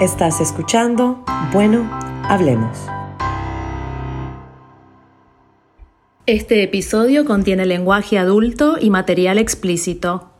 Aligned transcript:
Estás 0.00 0.40
escuchando 0.40 1.24
Bueno, 1.52 1.90
hablemos. 2.28 2.86
Este 6.24 6.62
episodio 6.62 7.24
contiene 7.24 7.66
lenguaje 7.66 8.16
adulto 8.16 8.76
y 8.80 8.90
material 8.90 9.38
explícito. 9.38 10.30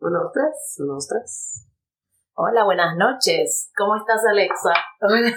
Unos 0.00 0.32
tres, 0.32 0.76
unos 0.78 1.06
tres. 1.06 1.66
Hola, 2.32 2.64
buenas 2.64 2.96
noches. 2.96 3.70
¿Cómo 3.76 3.94
estás, 3.96 4.22
Alexa? 4.26 4.72
Hola. 5.02 5.36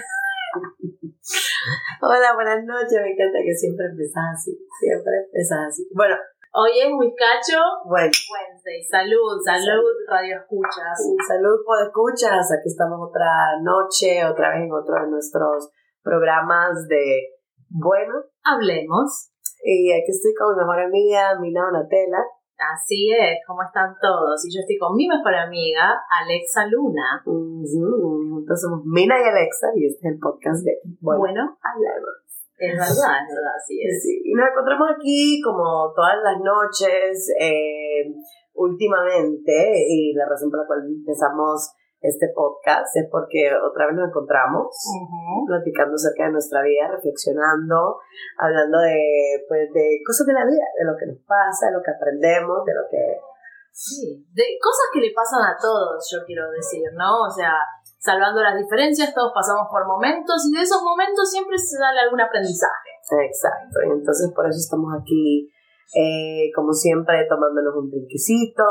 Hola, 2.00 2.34
buenas 2.34 2.64
noches. 2.64 2.98
Me 3.02 3.10
encanta 3.10 3.38
que 3.44 3.54
siempre 3.54 3.84
empezás 3.90 4.24
así. 4.38 4.58
Siempre 4.80 5.12
empezás 5.26 5.68
así. 5.68 5.86
Bueno, 5.94 6.16
Hoy 6.54 6.68
es 6.84 6.92
Whiskacho 6.92 7.64
bueno. 7.88 8.12
Wednesday. 8.12 8.84
Salud, 8.84 9.40
salud, 9.40 9.88
radio 10.04 10.36
escuchas. 10.36 11.00
Salud 11.26 11.56
por 11.64 11.80
escuchas. 11.80 12.44
Aquí 12.52 12.68
estamos 12.68 13.00
otra 13.00 13.56
noche, 13.62 14.20
otra 14.20 14.52
vez 14.52 14.68
en 14.68 14.72
otro 14.72 15.00
de 15.00 15.08
nuestros 15.08 15.72
programas 16.04 16.86
de 16.88 17.40
Bueno. 17.70 18.20
Hablemos. 18.44 19.32
Y 19.64 19.92
aquí 19.92 20.12
estoy 20.12 20.34
con 20.36 20.52
mi 20.52 20.60
mejor 20.60 20.80
amiga, 20.80 21.40
Mina 21.40 21.64
Donatella. 21.72 22.20
Así 22.60 23.10
es, 23.10 23.40
¿cómo 23.46 23.62
están 23.62 23.96
todos? 23.96 24.44
Y 24.44 24.52
yo 24.52 24.60
estoy 24.60 24.76
con 24.76 24.94
mi 24.94 25.08
mejor 25.08 25.34
amiga, 25.34 26.04
Alexa 26.20 26.66
Luna. 26.66 27.22
Juntos 27.24 28.60
somos 28.60 28.84
Mina 28.84 29.16
y 29.18 29.24
Alexa 29.24 29.68
y 29.74 29.86
este 29.86 30.06
es 30.06 30.14
el 30.14 30.18
podcast 30.20 30.62
de 30.64 30.76
Bueno. 31.00 31.18
Bueno, 31.18 31.58
hablemos. 31.64 32.21
Es 32.70 32.78
verdad, 32.78 33.14
es 33.22 33.28
verdad, 33.34 33.54
así 33.56 33.82
es. 33.82 34.02
Sí, 34.02 34.22
y 34.24 34.34
nos 34.34 34.48
encontramos 34.48 34.88
aquí 34.94 35.40
como 35.42 35.92
todas 35.94 36.16
las 36.22 36.38
noches 36.38 37.32
eh, 37.40 38.14
últimamente 38.54 39.72
y 39.88 40.14
la 40.14 40.26
razón 40.28 40.50
por 40.50 40.60
la 40.60 40.66
cual 40.66 40.86
empezamos 40.86 41.74
este 42.02 42.34
podcast 42.34 42.90
es 42.96 43.06
porque 43.10 43.46
otra 43.54 43.86
vez 43.86 43.94
nos 43.94 44.10
encontramos 44.10 44.74
platicando 45.46 45.94
acerca 45.94 46.26
de 46.26 46.32
nuestra 46.32 46.60
vida, 46.62 46.90
reflexionando, 46.90 47.98
hablando 48.38 48.78
de, 48.78 49.46
pues, 49.46 49.70
de 49.72 50.02
cosas 50.04 50.26
de 50.26 50.34
la 50.34 50.44
vida, 50.44 50.66
de 50.78 50.84
lo 50.84 50.98
que 50.98 51.06
nos 51.06 51.22
pasa, 51.22 51.70
de 51.70 51.78
lo 51.78 51.82
que 51.82 51.94
aprendemos, 51.94 52.66
de 52.66 52.74
lo 52.74 52.82
que... 52.90 53.22
Sí, 53.70 54.26
de 54.34 54.44
cosas 54.60 54.90
que 54.92 55.00
le 55.00 55.14
pasan 55.14 55.46
a 55.46 55.56
todos, 55.56 55.96
yo 56.12 56.26
quiero 56.26 56.50
decir, 56.50 56.82
¿no? 56.92 57.22
O 57.24 57.30
sea, 57.30 57.54
salvando 58.02 58.42
las 58.42 58.58
diferencias, 58.58 59.14
todos 59.14 59.30
pasamos 59.32 59.68
por 59.70 59.86
momentos 59.86 60.42
y 60.50 60.56
de 60.56 60.62
esos 60.62 60.82
momentos 60.82 61.30
siempre 61.30 61.56
se 61.56 61.76
sale 61.78 62.00
algún 62.02 62.20
aprendizaje. 62.20 62.90
Exacto, 63.24 63.78
y 63.86 63.90
entonces 63.94 64.32
por 64.34 64.46
eso 64.48 64.58
estamos 64.58 64.90
aquí, 65.00 65.48
eh, 65.94 66.50
como 66.54 66.72
siempre, 66.72 67.26
tomándonos 67.28 67.74
un 67.76 67.90
brinquecito, 67.90 68.64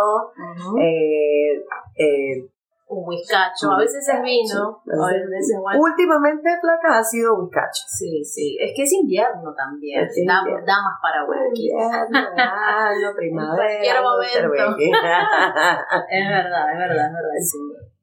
eh, 0.80 1.64
eh, 1.96 2.44
Un 2.92 3.08
whiskacho, 3.08 3.72
a 3.72 3.80
veces 3.80 4.04
es 4.04 4.22
vino, 4.22 4.82
Sí, 4.84 4.92
a 4.92 5.08
veces. 5.08 5.56
Últimamente, 5.80 6.50
flaca, 6.60 7.00
ha 7.00 7.04
sido 7.04 7.36
Whiskacho. 7.40 7.84
Sí, 7.88 8.22
sí, 8.26 8.58
es 8.60 8.74
que 8.76 8.84
es 8.84 8.92
invierno 8.92 9.54
también, 9.56 10.04
Es 10.04 10.12
da, 10.28 10.40
invierno. 10.44 10.66
da 10.68 10.76
más 10.84 11.00
para 11.02 11.24
whisky. 11.24 11.70
Invierno, 11.72 13.16
primavera. 13.16 13.64
cualquier 13.64 14.02
momento. 14.04 14.76
Es 16.12 16.28
verdad, 16.28 16.66
es 16.74 16.78
verdad, 16.80 17.06
es 17.08 17.14
verdad. 17.14 17.40
sí. 17.40 17.58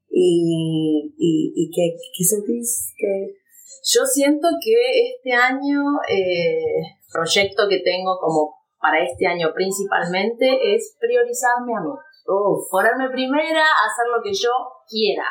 Y 0.09 1.13
y, 1.17 1.53
y 1.55 1.69
qué, 1.69 1.95
qué 2.17 2.23
sentís 2.23 2.93
que... 2.97 3.35
Yo 3.83 4.05
siento 4.05 4.47
que 4.63 4.75
este 5.15 5.31
año, 5.31 5.79
eh, 6.09 6.83
proyecto 7.11 7.63
que 7.69 7.79
tengo 7.79 8.17
como 8.19 8.55
para 8.81 9.03
este 9.03 9.27
año 9.27 9.51
principalmente 9.53 10.75
es 10.75 10.95
priorizarme 10.99 11.75
a 11.75 11.81
mí. 11.81 11.91
Uf, 12.27 12.67
Ponerme 12.69 13.09
primera, 13.09 13.63
hacer 13.63 14.07
lo 14.15 14.21
que 14.23 14.33
yo 14.33 14.51
quiera. 14.87 15.25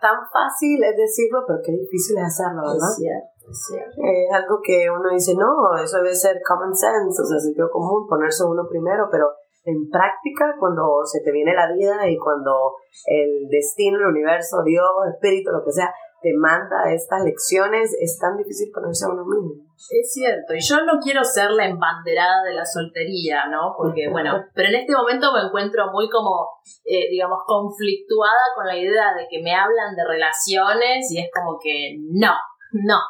tan 0.00 0.18
fácil 0.32 0.82
es 0.82 0.96
decirlo, 0.96 1.42
pero 1.46 1.58
qué 1.64 1.72
difícil 1.72 2.18
es 2.18 2.24
hacerlo, 2.24 2.62
¿verdad? 2.62 2.90
Es 2.90 2.96
cierto, 2.96 3.50
es 3.50 3.58
cierto. 3.66 3.96
Es 4.02 4.30
algo 4.32 4.60
que 4.62 4.90
uno 4.90 5.08
dice, 5.10 5.34
no, 5.34 5.76
eso 5.82 5.98
debe 5.98 6.14
ser 6.14 6.40
common 6.46 6.74
sense, 6.74 7.22
o 7.22 7.24
sea, 7.24 7.38
sentido 7.38 7.70
común, 7.70 8.06
ponerse 8.08 8.44
uno 8.44 8.66
primero, 8.68 9.08
pero 9.10 9.30
en 9.66 9.90
práctica, 9.90 10.54
cuando 10.58 11.02
se 11.04 11.20
te 11.22 11.32
viene 11.32 11.52
la 11.52 11.72
vida 11.74 12.08
y 12.08 12.16
cuando 12.16 12.76
el 13.06 13.48
destino, 13.50 13.98
el 13.98 14.06
universo, 14.06 14.62
Dios, 14.64 14.86
espíritu, 15.12 15.50
lo 15.50 15.64
que 15.64 15.72
sea, 15.72 15.92
te 16.22 16.32
manda 16.34 16.90
estas 16.94 17.22
lecciones, 17.24 17.94
es 18.00 18.18
tan 18.18 18.36
difícil 18.36 18.70
ponerse 18.72 19.04
a 19.04 19.10
uno 19.10 19.24
mismo. 19.26 19.66
Es 19.90 20.12
cierto, 20.12 20.54
y 20.54 20.60
yo 20.60 20.84
no 20.86 20.98
quiero 21.02 21.22
ser 21.24 21.50
la 21.50 21.66
embanderada 21.66 22.42
de 22.44 22.54
la 22.54 22.64
soltería, 22.64 23.46
¿no? 23.48 23.74
Porque, 23.76 24.08
bueno, 24.10 24.38
pero 24.54 24.68
en 24.68 24.76
este 24.76 24.92
momento 24.92 25.32
me 25.32 25.42
encuentro 25.42 25.90
muy 25.92 26.08
como, 26.08 26.62
eh, 26.84 27.10
digamos, 27.10 27.40
conflictuada 27.44 28.54
con 28.54 28.66
la 28.66 28.76
idea 28.76 29.14
de 29.14 29.26
que 29.28 29.42
me 29.42 29.54
hablan 29.54 29.94
de 29.96 30.06
relaciones 30.06 31.10
y 31.10 31.20
es 31.20 31.28
como 31.34 31.58
que 31.60 31.98
no, 32.10 32.34
no. 32.72 33.00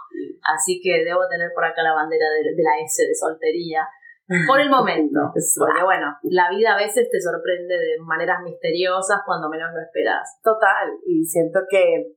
Así 0.43 0.81
que 0.83 1.05
debo 1.05 1.29
tener 1.29 1.53
por 1.55 1.65
acá 1.65 1.83
la 1.83 1.95
bandera 1.95 2.27
de, 2.31 2.57
de 2.57 2.63
la 2.63 2.81
S 2.83 3.03
de 3.07 3.15
soltería. 3.15 3.87
Por 4.27 4.61
el 4.61 4.71
momento. 4.71 5.21
Porque, 5.59 5.83
bueno, 5.85 6.17
la 6.25 6.51
vida 6.51 6.75
a 6.75 6.77
veces 6.77 7.09
te 7.11 7.21
sorprende 7.21 7.75
de 7.75 7.99
maneras 8.03 8.43
misteriosas 8.43 9.21
cuando 9.25 9.49
menos 9.49 9.71
lo 9.73 9.81
esperas. 9.81 10.41
Total, 10.43 10.91
y 11.07 11.25
siento 11.25 11.61
que 11.71 12.17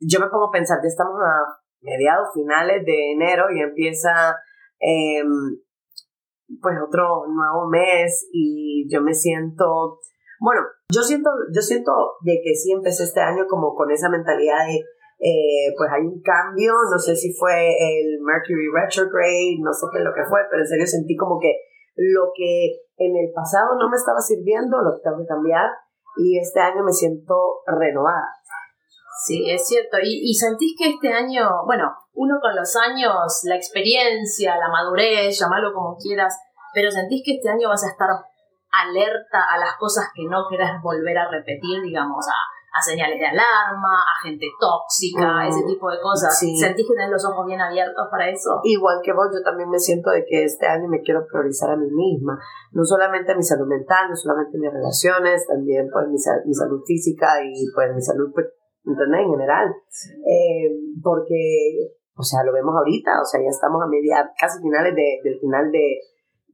yo 0.00 0.20
me 0.20 0.28
pongo 0.28 0.48
a 0.48 0.52
pensar, 0.52 0.78
ya 0.82 0.88
estamos 0.88 1.20
a 1.20 1.60
mediados, 1.80 2.28
finales 2.34 2.84
de 2.84 3.12
enero 3.12 3.50
y 3.50 3.60
empieza 3.60 4.36
em, 4.78 5.58
pues 6.60 6.76
otro 6.86 7.26
nuevo 7.28 7.68
mes 7.68 8.28
y 8.32 8.86
yo 8.90 9.02
me 9.02 9.14
siento, 9.14 10.00
bueno, 10.40 10.62
yo 10.92 11.02
siento, 11.02 11.30
yo 11.54 11.60
siento 11.60 11.92
de 12.22 12.40
que 12.42 12.54
sí 12.54 12.72
empecé 12.72 13.04
este 13.04 13.20
año 13.20 13.46
como 13.48 13.74
con 13.74 13.90
esa 13.90 14.08
mentalidad 14.08 14.66
de 14.66 14.80
eh, 15.18 15.72
pues 15.76 15.88
hay 15.90 16.02
un 16.02 16.20
cambio, 16.20 16.72
no 16.90 16.98
sé 16.98 17.16
si 17.16 17.32
fue 17.32 17.72
el 17.72 18.20
Mercury 18.20 18.68
retrograde, 18.68 19.56
no 19.60 19.72
sé 19.72 19.86
qué 19.92 19.98
es 19.98 20.04
lo 20.04 20.12
que 20.12 20.28
fue, 20.28 20.40
pero 20.50 20.60
en 20.60 20.68
serio 20.68 20.86
sentí 20.86 21.16
como 21.16 21.38
que 21.40 21.56
lo 21.96 22.32
que 22.36 22.84
en 22.98 23.16
el 23.16 23.32
pasado 23.32 23.76
no 23.80 23.88
me 23.88 23.96
estaba 23.96 24.20
sirviendo, 24.20 24.76
lo 24.82 25.00
tengo 25.00 25.18
que 25.18 25.26
cambiar 25.26 25.70
y 26.16 26.38
este 26.38 26.60
año 26.60 26.84
me 26.84 26.92
siento 26.92 27.62
renovada. 27.66 28.28
Sí, 29.24 29.50
es 29.50 29.66
cierto. 29.66 29.96
Y, 30.02 30.30
y 30.30 30.34
sentís 30.34 30.76
que 30.78 30.90
este 30.90 31.08
año, 31.08 31.64
bueno, 31.64 31.90
uno 32.12 32.36
con 32.40 32.54
los 32.54 32.76
años, 32.76 33.40
la 33.44 33.56
experiencia, 33.56 34.56
la 34.56 34.68
madurez, 34.68 35.38
llamarlo 35.38 35.72
como 35.72 35.96
quieras, 35.96 36.36
pero 36.74 36.90
sentís 36.90 37.22
que 37.24 37.36
este 37.36 37.48
año 37.48 37.70
vas 37.70 37.84
a 37.84 37.90
estar 37.90 38.08
alerta 38.84 39.40
a 39.50 39.58
las 39.58 39.76
cosas 39.78 40.08
que 40.14 40.24
no 40.28 40.44
querés 40.50 40.68
volver 40.82 41.16
a 41.16 41.30
repetir, 41.30 41.80
digamos, 41.82 42.26
a, 42.28 42.55
a 42.76 42.82
señales 42.82 43.18
de 43.18 43.26
alarma, 43.26 43.94
a 44.04 44.14
gente 44.22 44.46
tóxica, 44.60 45.44
Mm, 45.44 45.48
ese 45.48 45.62
tipo 45.66 45.90
de 45.90 46.00
cosas. 46.00 46.38
sí. 46.38 46.56
¿Sentís 46.56 46.86
que 46.86 46.94
tenés 46.94 47.10
los 47.10 47.24
ojos 47.24 47.46
bien 47.46 47.60
abiertos 47.60 48.06
para 48.10 48.28
eso? 48.28 48.60
Igual 48.64 49.00
que 49.02 49.12
vos, 49.12 49.28
yo 49.32 49.42
también 49.42 49.70
me 49.70 49.78
siento 49.78 50.10
de 50.10 50.24
que 50.24 50.44
este 50.44 50.66
año 50.66 50.88
me 50.88 51.00
quiero 51.00 51.26
priorizar 51.26 51.70
a 51.70 51.76
mí 51.76 51.88
misma, 51.90 52.38
no 52.72 52.84
solamente 52.84 53.34
mi 53.34 53.42
salud 53.42 53.66
mental, 53.66 54.10
no 54.10 54.16
solamente 54.16 54.58
mis 54.58 54.72
relaciones, 54.72 55.46
también 55.46 55.88
pues 55.92 56.06
mi, 56.08 56.18
mi 56.46 56.54
salud 56.54 56.82
física 56.86 57.42
y 57.42 57.66
pues 57.74 57.94
mi 57.94 58.02
salud, 58.02 58.30
pues, 58.34 58.46
¿entendés? 58.84 59.20
En 59.22 59.30
general. 59.30 59.74
Eh, 60.26 60.70
porque, 61.02 61.96
o 62.16 62.22
sea, 62.22 62.44
lo 62.44 62.52
vemos 62.52 62.74
ahorita, 62.76 63.20
o 63.20 63.24
sea, 63.24 63.40
ya 63.40 63.48
estamos 63.50 63.82
a 63.82 63.86
media, 63.86 64.30
casi 64.38 64.60
finales 64.60 64.94
de, 64.94 65.20
del 65.24 65.38
final 65.40 65.70
de, 65.70 66.00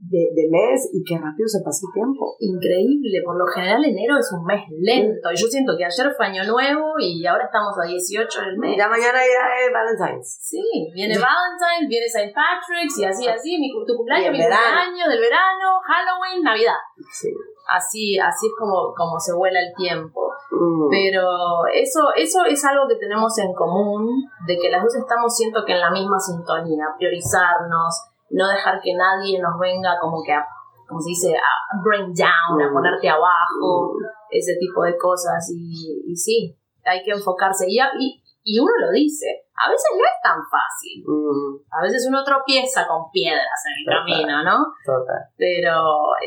de, 0.02 0.34
de 0.34 0.44
mes 0.50 0.90
y 0.92 0.98
qué 1.06 1.14
rápido 1.14 1.46
se 1.46 1.62
pasa 1.62 1.86
el 1.86 1.94
tiempo. 1.94 2.34
Increíble, 2.42 3.22
por 3.24 3.38
lo 3.38 3.46
general 3.46 3.84
enero 3.84 4.18
es 4.18 4.26
un 4.34 4.42
mes 4.44 4.66
lento. 4.82 5.30
Y 5.30 5.36
yo 5.38 5.46
siento 5.46 5.78
que 5.78 5.86
ayer 5.86 6.10
fue 6.16 6.26
año 6.26 6.42
nuevo 6.42 6.98
y 6.98 7.24
ahora 7.26 7.46
estamos 7.46 7.70
a 7.78 7.86
18 7.86 8.26
del 8.42 8.58
mes. 8.58 8.74
Ya 8.76 8.88
mañana 8.88 9.22
ya 9.22 9.42
es 9.62 9.70
Valentine's. 9.70 10.26
Sí, 10.42 10.90
viene 10.92 11.14
Valentine's, 11.14 11.87
viene 11.87 12.06
St. 12.06 12.34
Patrick's 12.34 12.99
y 12.99 13.04
así, 13.04 13.28
así, 13.28 13.58
mi, 13.58 13.70
tu 13.70 13.94
cumpleaños, 13.94 14.34
mi 14.34 14.43
cumpleaños 14.43 15.06
del 15.06 15.22
verano, 15.22 15.78
Halloween, 15.87 16.43
Navidad. 16.43 16.81
Sí. 17.10 17.31
Así, 17.70 18.19
así 18.19 18.46
es 18.50 18.52
como, 18.58 18.93
como 18.93 19.19
se 19.20 19.32
vuela 19.32 19.60
el 19.60 19.72
tiempo. 19.75 20.34
Mm. 20.50 20.90
Pero 20.90 21.25
eso, 21.72 22.10
eso 22.16 22.44
es 22.44 22.64
algo 22.64 22.88
que 22.88 22.96
tenemos 22.96 23.38
en 23.38 23.54
común, 23.54 24.26
de 24.46 24.58
que 24.58 24.69
las 24.69 24.82
dos 24.82 24.96
estamos, 24.96 25.34
siento 25.34 25.64
que 25.64 25.72
en 25.72 25.81
la 25.81 25.90
misma 25.90 26.19
sintonía, 26.19 26.87
priorizarnos, 26.99 28.12
no 28.32 28.49
dejar 28.49 28.81
que 28.82 28.94
nadie 28.94 29.40
nos 29.40 29.58
venga 29.61 29.94
como 30.00 30.23
que 30.25 30.32
a, 30.32 30.44
como 30.88 31.00
se 31.00 31.11
dice, 31.11 31.34
a 31.37 31.81
bring 31.82 32.12
down, 32.12 32.61
a 32.61 32.70
Mm. 32.70 32.75
ponerte 32.75 33.08
abajo, 33.08 33.94
ese 34.31 34.56
tipo 34.58 34.82
de 34.84 34.96
cosas. 34.99 35.50
Y, 35.55 36.02
y 36.06 36.17
sí, 36.17 36.56
hay 36.84 37.02
que 37.02 37.12
enfocarse. 37.12 37.67
Y, 37.69 37.79
y, 37.99 38.23
y 38.44 38.58
uno 38.58 38.73
lo 38.81 38.90
dice, 38.90 39.26
a 39.55 39.70
veces 39.70 39.87
no 39.96 40.05
es 40.05 40.19
tan 40.23 40.38
fácil. 40.50 41.05
Mm, 41.06 41.62
A 41.70 41.82
veces 41.82 42.05
uno 42.08 42.25
tropieza 42.25 42.87
con 42.88 43.11
piedras 43.12 43.61
en 43.69 43.73
el 43.79 43.84
Total. 43.84 43.99
camino, 44.00 44.43
¿no? 44.44 44.67
total. 44.85 45.23
Pero 45.37 45.73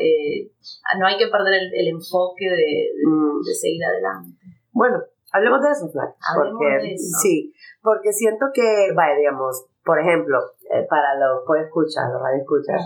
eh, 0.00 0.50
no 0.98 1.06
hay 1.06 1.16
que 1.18 1.28
perder 1.28 1.54
el, 1.54 1.70
el 1.74 1.88
enfoque 1.88 2.46
de, 2.46 2.56
de- 2.56 3.06
Mm. 3.06 3.42
de 3.44 3.54
seguir 3.54 3.84
adelante. 3.84 4.38
Bueno, 4.72 4.98
hablemos 5.32 5.60
de 5.60 5.70
eso, 5.70 5.88
Flack. 5.88 6.14
Porque, 6.34 6.66
de 6.66 6.94
eso. 6.94 7.18
Sí, 7.22 7.52
porque 7.82 8.12
siento 8.12 8.46
que, 8.52 8.92
vaya, 8.94 9.14
digamos, 9.16 9.66
por 9.84 10.00
ejemplo, 10.00 10.38
eh, 10.70 10.84
para 10.90 11.14
los 11.14 11.44
puede 11.46 11.64
escuchar, 11.64 12.10
los 12.10 12.20
radio 12.20 12.42
escuchar, 12.42 12.80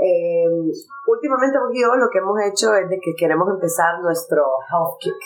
eh, 0.00 0.46
últimamente 1.06 1.58
yo 1.74 1.94
lo 1.94 2.08
que 2.08 2.18
hemos 2.18 2.40
hecho 2.40 2.74
es 2.74 2.88
de 2.88 2.98
que 2.98 3.14
queremos 3.14 3.48
empezar 3.50 4.00
nuestro 4.00 4.44
health 4.72 4.96
kick. 4.98 5.20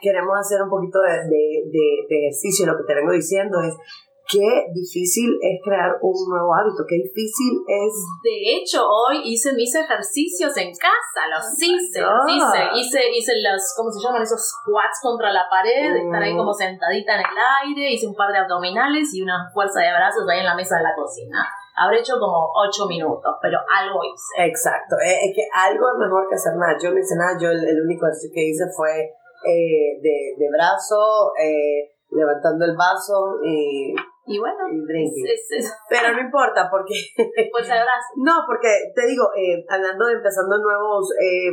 Queremos 0.00 0.38
hacer 0.38 0.62
un 0.62 0.70
poquito 0.70 1.00
de, 1.00 1.10
de, 1.10 1.42
de, 1.66 2.06
de 2.08 2.18
ejercicio. 2.28 2.66
Lo 2.66 2.78
que 2.78 2.84
te 2.84 2.94
vengo 2.94 3.10
diciendo 3.10 3.60
es 3.60 3.74
qué 4.28 4.68
difícil 4.76 5.32
es 5.40 5.56
crear 5.64 5.96
un 6.02 6.12
nuevo 6.28 6.52
hábito, 6.54 6.84
qué 6.86 6.96
difícil 6.96 7.64
es... 7.66 7.92
De 8.22 8.56
hecho, 8.60 8.84
hoy 8.84 9.22
hice 9.24 9.54
mis 9.54 9.74
ejercicios 9.74 10.54
en 10.58 10.70
casa, 10.76 11.26
los 11.32 11.44
hice, 11.56 12.00
los 12.00 12.10
Ah. 12.12 12.28
hice, 12.28 12.60
hice, 12.76 13.00
hice 13.16 13.32
los, 13.40 13.62
¿cómo 13.76 13.90
se 13.90 14.04
llaman? 14.04 14.20
Esos 14.22 14.40
squats 14.52 15.00
contra 15.02 15.32
la 15.32 15.48
pared, 15.48 15.92
de 15.94 16.00
estar 16.04 16.22
ahí 16.22 16.34
Mm. 16.34 16.38
como 16.38 16.52
sentadita 16.52 17.14
en 17.14 17.20
el 17.20 17.36
aire, 17.64 17.90
hice 17.92 18.06
un 18.06 18.14
par 18.14 18.30
de 18.32 18.38
abdominales 18.38 19.08
y 19.14 19.22
una 19.22 19.48
fuerza 19.52 19.80
de 19.80 19.92
brazos 19.96 20.28
ahí 20.28 20.40
en 20.40 20.46
la 20.46 20.54
mesa 20.54 20.76
de 20.76 20.82
la 20.84 20.94
cocina. 20.94 21.48
Habré 21.80 22.00
hecho 22.00 22.18
como 22.18 22.50
ocho 22.52 22.86
minutos, 22.86 23.32
pero 23.40 23.58
algo 23.64 24.00
hice. 24.04 24.44
Exacto, 24.44 24.96
eh, 25.00 25.30
es 25.30 25.32
que 25.34 25.48
algo 25.54 25.86
es 25.88 25.98
mejor 25.98 26.28
que 26.28 26.34
hacer 26.34 26.52
nada. 26.56 26.76
Yo 26.76 26.90
no 26.92 26.98
hice 26.98 27.14
nada, 27.16 27.38
yo 27.40 27.48
el, 27.50 27.64
el 27.64 27.80
único 27.80 28.04
ejercicio 28.06 28.30
que 28.34 28.44
hice 28.50 28.64
fue 28.76 29.14
eh, 29.46 29.96
de, 30.02 30.34
de 30.36 30.46
brazo, 30.52 31.32
eh, 31.40 31.94
levantando 32.10 32.64
el 32.64 32.74
vaso 32.76 33.38
y, 33.44 33.94
Y 34.28 34.38
bueno, 34.38 34.68
es, 34.68 35.12
es, 35.24 35.64
es. 35.64 35.64
Pero 35.88 36.12
no 36.12 36.20
importa 36.20 36.68
porque... 36.70 36.92
de 37.16 37.48
brazos. 37.48 38.12
No, 38.16 38.44
porque 38.46 38.92
te 38.94 39.06
digo, 39.08 39.24
eh, 39.34 39.64
hablando 39.68 40.06
de 40.06 40.20
empezando 40.20 40.58
nuevos, 40.58 41.08
eh, 41.16 41.50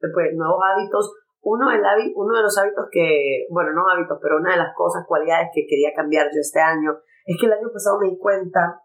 pues, 0.00 0.32
nuevos 0.34 0.58
hábitos, 0.64 1.12
uno, 1.44 1.70
el 1.70 1.84
uno 2.16 2.36
de 2.36 2.42
los 2.42 2.56
hábitos 2.56 2.88
que, 2.90 3.44
bueno, 3.50 3.72
no 3.72 3.84
hábitos, 3.84 4.18
pero 4.20 4.38
una 4.40 4.52
de 4.52 4.64
las 4.64 4.74
cosas, 4.74 5.04
cualidades 5.06 5.52
que 5.54 5.66
quería 5.68 5.92
cambiar 5.94 6.26
yo 6.32 6.40
este 6.40 6.60
año, 6.60 6.96
es 7.26 7.36
que 7.38 7.46
el 7.46 7.52
año 7.52 7.68
pasado 7.72 8.00
me 8.00 8.08
di 8.08 8.18
cuenta, 8.18 8.80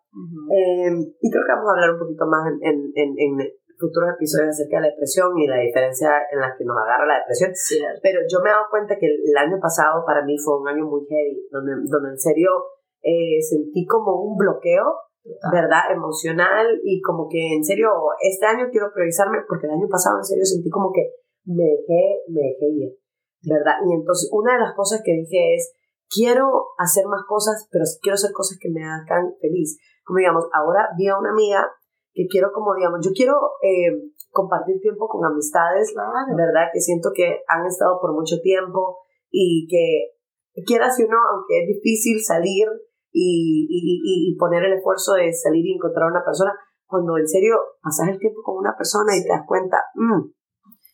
eh, 0.52 0.92
y 0.92 1.28
creo 1.32 1.44
que 1.48 1.56
vamos 1.56 1.72
a 1.72 1.76
hablar 1.80 1.96
un 1.96 2.00
poquito 2.00 2.26
más 2.28 2.44
en, 2.52 2.60
en, 2.60 2.92
en, 2.96 3.10
en 3.16 3.34
futuros 3.80 4.12
episodios 4.12 4.52
acerca 4.52 4.78
de 4.78 4.84
la 4.84 4.92
depresión 4.92 5.32
y 5.40 5.48
la 5.48 5.64
diferencia 5.64 6.12
en 6.32 6.40
la 6.44 6.52
que 6.52 6.68
nos 6.68 6.76
agarra 6.76 7.08
la 7.08 7.24
depresión, 7.24 7.56
pero 8.04 8.20
yo 8.28 8.44
me 8.44 8.52
he 8.52 8.54
dado 8.54 8.68
cuenta 8.70 9.00
que 9.00 9.08
el 9.08 9.38
año 9.40 9.56
pasado 9.62 10.04
para 10.06 10.24
mí 10.28 10.36
fue 10.36 10.60
un 10.60 10.68
año 10.68 10.84
muy 10.84 11.08
heavy, 11.08 11.48
donde, 11.50 11.72
donde 11.88 12.10
en 12.12 12.20
serio 12.20 12.52
eh, 13.02 13.42
sentí 13.42 13.86
como 13.86 14.22
un 14.22 14.38
bloqueo 14.38 15.10
¿verdad? 15.52 15.92
Emocional 15.92 16.66
y 16.84 17.02
como 17.02 17.28
que 17.30 17.56
en 17.56 17.64
serio, 17.64 17.90
este 18.20 18.46
año 18.46 18.68
quiero 18.72 18.92
priorizarme 18.94 19.40
porque 19.48 19.68
el 19.68 19.74
año 19.74 19.88
pasado 19.90 20.18
en 20.18 20.24
serio 20.24 20.46
sentí 20.46 20.70
como 20.70 20.92
que 20.92 21.12
me 21.46 21.64
dejé, 21.64 22.24
me 22.30 22.42
dejé 22.42 22.66
ir, 22.72 22.98
¿verdad? 23.44 23.78
Y 23.86 23.94
entonces 23.94 24.30
una 24.32 24.54
de 24.54 24.60
las 24.60 24.76
cosas 24.76 25.02
que 25.04 25.14
dije 25.14 25.56
es, 25.56 25.74
quiero 26.10 26.74
hacer 26.78 27.06
más 27.06 27.24
cosas, 27.28 27.68
pero 27.72 27.86
quiero 28.02 28.16
hacer 28.16 28.32
cosas 28.32 28.58
que 28.60 28.70
me 28.70 28.84
hagan 28.84 29.36
feliz. 29.40 29.78
Como 30.04 30.20
digamos, 30.20 30.46
ahora 30.54 30.90
vi 30.98 31.08
a 31.08 31.20
una 31.20 31.32
amiga 31.32 31.68
que 32.14 32.26
quiero 32.28 32.52
como 32.52 32.74
digamos, 32.76 33.00
yo 33.06 33.12
quiero 33.14 33.36
eh, 33.62 33.94
compartir 34.32 34.80
tiempo 34.82 35.08
con 35.08 35.24
amistades, 35.26 35.92
Claro. 35.94 36.36
¿verdad? 36.36 36.70
Que 36.74 36.82
siento 36.82 37.12
que 37.14 37.42
han 37.48 37.66
estado 37.66 38.00
por 38.02 38.14
mucho 38.14 38.40
tiempo 38.42 38.98
y 39.30 39.68
que 39.70 40.64
quieras 40.66 40.98
o 41.00 41.04
no, 41.08 41.18
aunque 41.18 41.62
es 41.62 41.68
difícil 41.68 42.20
salir 42.20 42.68
y, 43.12 43.68
y, 43.70 43.80
y- 44.04 44.32
y 44.32 44.38
poner 44.38 44.64
el 44.64 44.74
esfuerzo 44.74 45.14
de 45.14 45.32
salir 45.34 45.66
y 45.66 45.74
encontrar 45.74 46.06
a 46.08 46.12
una 46.12 46.24
persona, 46.24 46.54
cuando 46.86 47.18
en 47.18 47.28
serio 47.28 47.56
pasas 47.82 48.10
el 48.10 48.20
tiempo 48.20 48.42
con 48.44 48.58
una 48.58 48.76
persona 48.78 49.16
y 49.16 49.22
te 49.24 49.30
das 49.30 49.46
cuenta, 49.48 49.78
mm, 49.96 50.30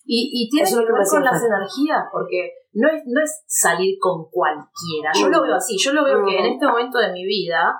Y, 0.08 0.30
y 0.32 0.50
tiene 0.50 0.64
Eso 0.70 0.80
es 0.80 0.82
que 0.82 0.86
que 0.86 0.94
ver 0.94 1.08
con 1.10 1.24
las 1.24 1.42
energías, 1.44 2.04
porque 2.12 2.52
no 2.74 2.88
es, 2.90 3.02
no 3.08 3.22
es 3.24 3.42
salir 3.48 3.98
con 4.00 4.30
cualquiera. 4.30 5.10
Yo 5.20 5.30
lo 5.30 5.42
veo 5.42 5.56
así, 5.56 5.76
yo 5.80 5.94
lo 5.94 6.04
veo 6.06 6.24
que 6.24 6.38
en 6.38 6.46
este 6.54 6.68
momento 6.68 7.00
de 7.00 7.12
mi 7.12 7.26
vida 7.26 7.74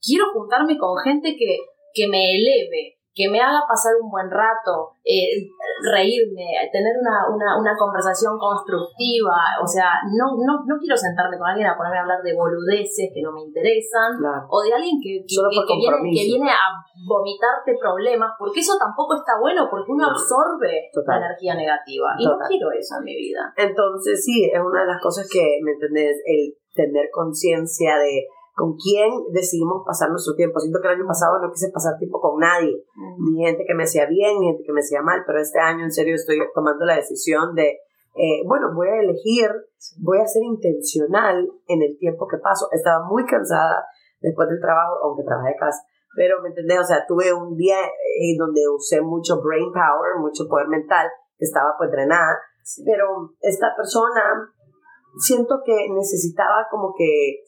quiero 0.00 0.26
juntarme 0.32 0.78
con 0.78 0.96
gente 1.02 1.34
que, 1.36 1.58
que 1.92 2.06
me 2.06 2.36
eleve, 2.36 2.94
que 3.14 3.30
me 3.30 3.38
haga 3.40 3.62
pasar 3.68 3.94
un 4.02 4.10
buen 4.10 4.26
rato, 4.28 4.90
eh, 5.06 5.46
reírme, 5.86 6.50
tener 6.72 6.98
una, 6.98 7.30
una, 7.30 7.58
una 7.58 7.76
conversación 7.78 8.34
constructiva. 8.38 9.38
O 9.62 9.66
sea, 9.66 10.02
no, 10.18 10.34
no, 10.42 10.66
no 10.66 10.74
quiero 10.82 10.96
sentarme 10.96 11.38
con 11.38 11.46
alguien 11.46 11.68
a 11.68 11.76
ponerme 11.76 11.98
a 11.98 12.02
hablar 12.02 12.22
de 12.22 12.34
boludeces 12.34 13.14
que 13.14 13.22
no 13.22 13.30
me 13.30 13.42
interesan 13.42 14.18
claro. 14.18 14.46
o 14.50 14.62
de 14.62 14.74
alguien 14.74 14.98
que, 14.98 15.22
que, 15.22 15.36
que- 15.38 15.76
viene, 15.78 16.10
que 16.10 16.24
viene 16.26 16.50
a 16.50 16.74
vomitarte 17.06 17.78
problemas, 17.78 18.32
porque 18.38 18.60
eso 18.60 18.74
tampoco 18.78 19.14
está 19.14 19.38
bueno, 19.38 19.68
porque 19.70 19.92
uno 19.92 20.10
absorbe 20.10 20.90
Total. 20.92 21.20
la 21.20 21.26
energía 21.26 21.54
negativa. 21.54 22.14
Y 22.18 22.24
Total. 22.24 22.38
no 22.40 22.46
quiero 22.48 22.72
eso 22.72 22.98
en 22.98 23.04
mi 23.04 23.14
vida. 23.14 23.52
Entonces, 23.56 24.24
sí, 24.24 24.50
es 24.52 24.58
una 24.60 24.80
de 24.82 24.90
las 24.90 25.00
cosas 25.00 25.28
que, 25.30 25.58
¿me 25.62 25.72
entendés? 25.72 26.18
El 26.26 26.54
tener 26.74 27.06
conciencia 27.12 27.96
de 27.98 28.26
con 28.54 28.76
quién 28.76 29.10
decidimos 29.32 29.82
pasar 29.84 30.10
nuestro 30.10 30.34
tiempo. 30.34 30.60
Siento 30.60 30.80
que 30.80 30.88
el 30.88 30.94
año 30.94 31.06
pasado 31.06 31.42
no 31.42 31.50
quise 31.50 31.70
pasar 31.70 31.98
tiempo 31.98 32.20
con 32.20 32.38
nadie, 32.38 32.84
ni 33.18 33.44
gente 33.44 33.64
que 33.66 33.74
me 33.74 33.82
hacía 33.82 34.06
bien, 34.06 34.38
ni 34.38 34.46
gente 34.46 34.62
que 34.64 34.72
me 34.72 34.80
hacía 34.80 35.02
mal, 35.02 35.22
pero 35.26 35.40
este 35.40 35.58
año 35.58 35.84
en 35.84 35.90
serio 35.90 36.14
estoy 36.14 36.38
tomando 36.54 36.84
la 36.84 36.96
decisión 36.96 37.54
de, 37.54 37.82
eh, 38.14 38.42
bueno, 38.46 38.72
voy 38.74 38.88
a 38.88 39.00
elegir, 39.00 39.50
voy 39.98 40.18
a 40.18 40.26
ser 40.26 40.44
intencional 40.44 41.50
en 41.66 41.82
el 41.82 41.98
tiempo 41.98 42.28
que 42.28 42.38
paso. 42.38 42.68
Estaba 42.70 43.04
muy 43.08 43.24
cansada 43.26 43.84
después 44.20 44.48
del 44.48 44.60
trabajo, 44.60 45.02
aunque 45.02 45.24
trabajé 45.24 45.50
de 45.50 45.56
casa, 45.56 45.82
pero 46.14 46.40
me 46.40 46.50
entendés, 46.50 46.78
o 46.78 46.84
sea, 46.84 47.04
tuve 47.06 47.34
un 47.34 47.56
día 47.56 47.82
eh, 47.82 48.38
donde 48.38 48.62
usé 48.68 49.00
mucho 49.02 49.42
brain 49.42 49.72
power, 49.72 50.20
mucho 50.20 50.46
poder 50.48 50.68
mental, 50.68 51.08
que 51.36 51.44
estaba 51.44 51.74
pues 51.76 51.90
drenada, 51.90 52.38
pero 52.86 53.34
esta 53.40 53.74
persona 53.76 54.48
siento 55.18 55.60
que 55.64 55.88
necesitaba 55.90 56.66
como 56.70 56.94
que 56.96 57.42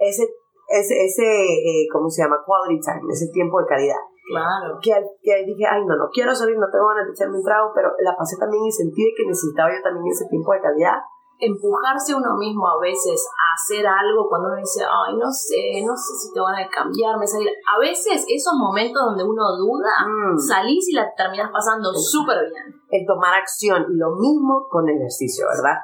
ese, 0.00 0.24
ese, 0.68 0.94
ese 1.04 1.24
eh, 1.24 1.86
¿cómo 1.92 2.08
se 2.08 2.22
llama? 2.22 2.42
Quality 2.44 2.80
time, 2.80 3.12
ese 3.12 3.28
tiempo 3.32 3.60
de 3.60 3.66
calidad. 3.66 4.00
Claro. 4.30 4.78
Que, 4.80 4.94
que 5.22 5.44
dije, 5.44 5.66
ay, 5.66 5.82
no, 5.84 5.96
no 5.96 6.06
quiero 6.12 6.34
salir, 6.34 6.56
no 6.56 6.70
tengo 6.70 6.86
ganas 6.86 7.06
de 7.06 7.12
echarme 7.12 7.38
un 7.38 7.44
trago, 7.44 7.72
pero 7.74 7.90
la 8.00 8.14
pasé 8.16 8.38
también 8.38 8.62
y 8.64 8.70
sentí 8.70 9.02
de 9.02 9.12
que 9.16 9.26
necesitaba 9.26 9.68
yo 9.74 9.82
también 9.82 10.06
ese 10.06 10.26
tiempo 10.30 10.52
de 10.54 10.60
calidad. 10.60 10.98
Empujarse 11.40 12.14
uno 12.14 12.36
mismo 12.36 12.68
a 12.68 12.78
veces 12.78 13.16
a 13.26 13.44
hacer 13.56 13.80
algo 13.86 14.28
cuando 14.28 14.52
uno 14.52 14.60
dice, 14.60 14.84
ay, 14.84 15.16
no 15.16 15.24
sé, 15.32 15.80
no 15.82 15.96
sé 15.96 16.12
si 16.14 16.34
te 16.34 16.38
van 16.38 16.54
a 16.54 16.68
cambiarme, 16.68 17.26
salir. 17.26 17.48
A 17.64 17.80
veces 17.80 18.22
esos 18.28 18.52
momentos 18.60 19.00
donde 19.00 19.24
uno 19.24 19.42
duda, 19.56 20.04
Mm. 20.04 20.36
salís 20.36 20.86
y 20.90 20.94
la 20.94 21.08
terminás 21.16 21.50
pasando 21.50 21.90
súper 21.96 22.44
bien. 22.44 22.68
El 22.92 23.06
tomar 23.06 23.34
acción 23.34 23.86
y 23.88 23.96
lo 23.96 24.14
mismo 24.20 24.68
con 24.68 24.86
el 24.86 24.96
ejercicio, 25.00 25.46
¿verdad? 25.48 25.80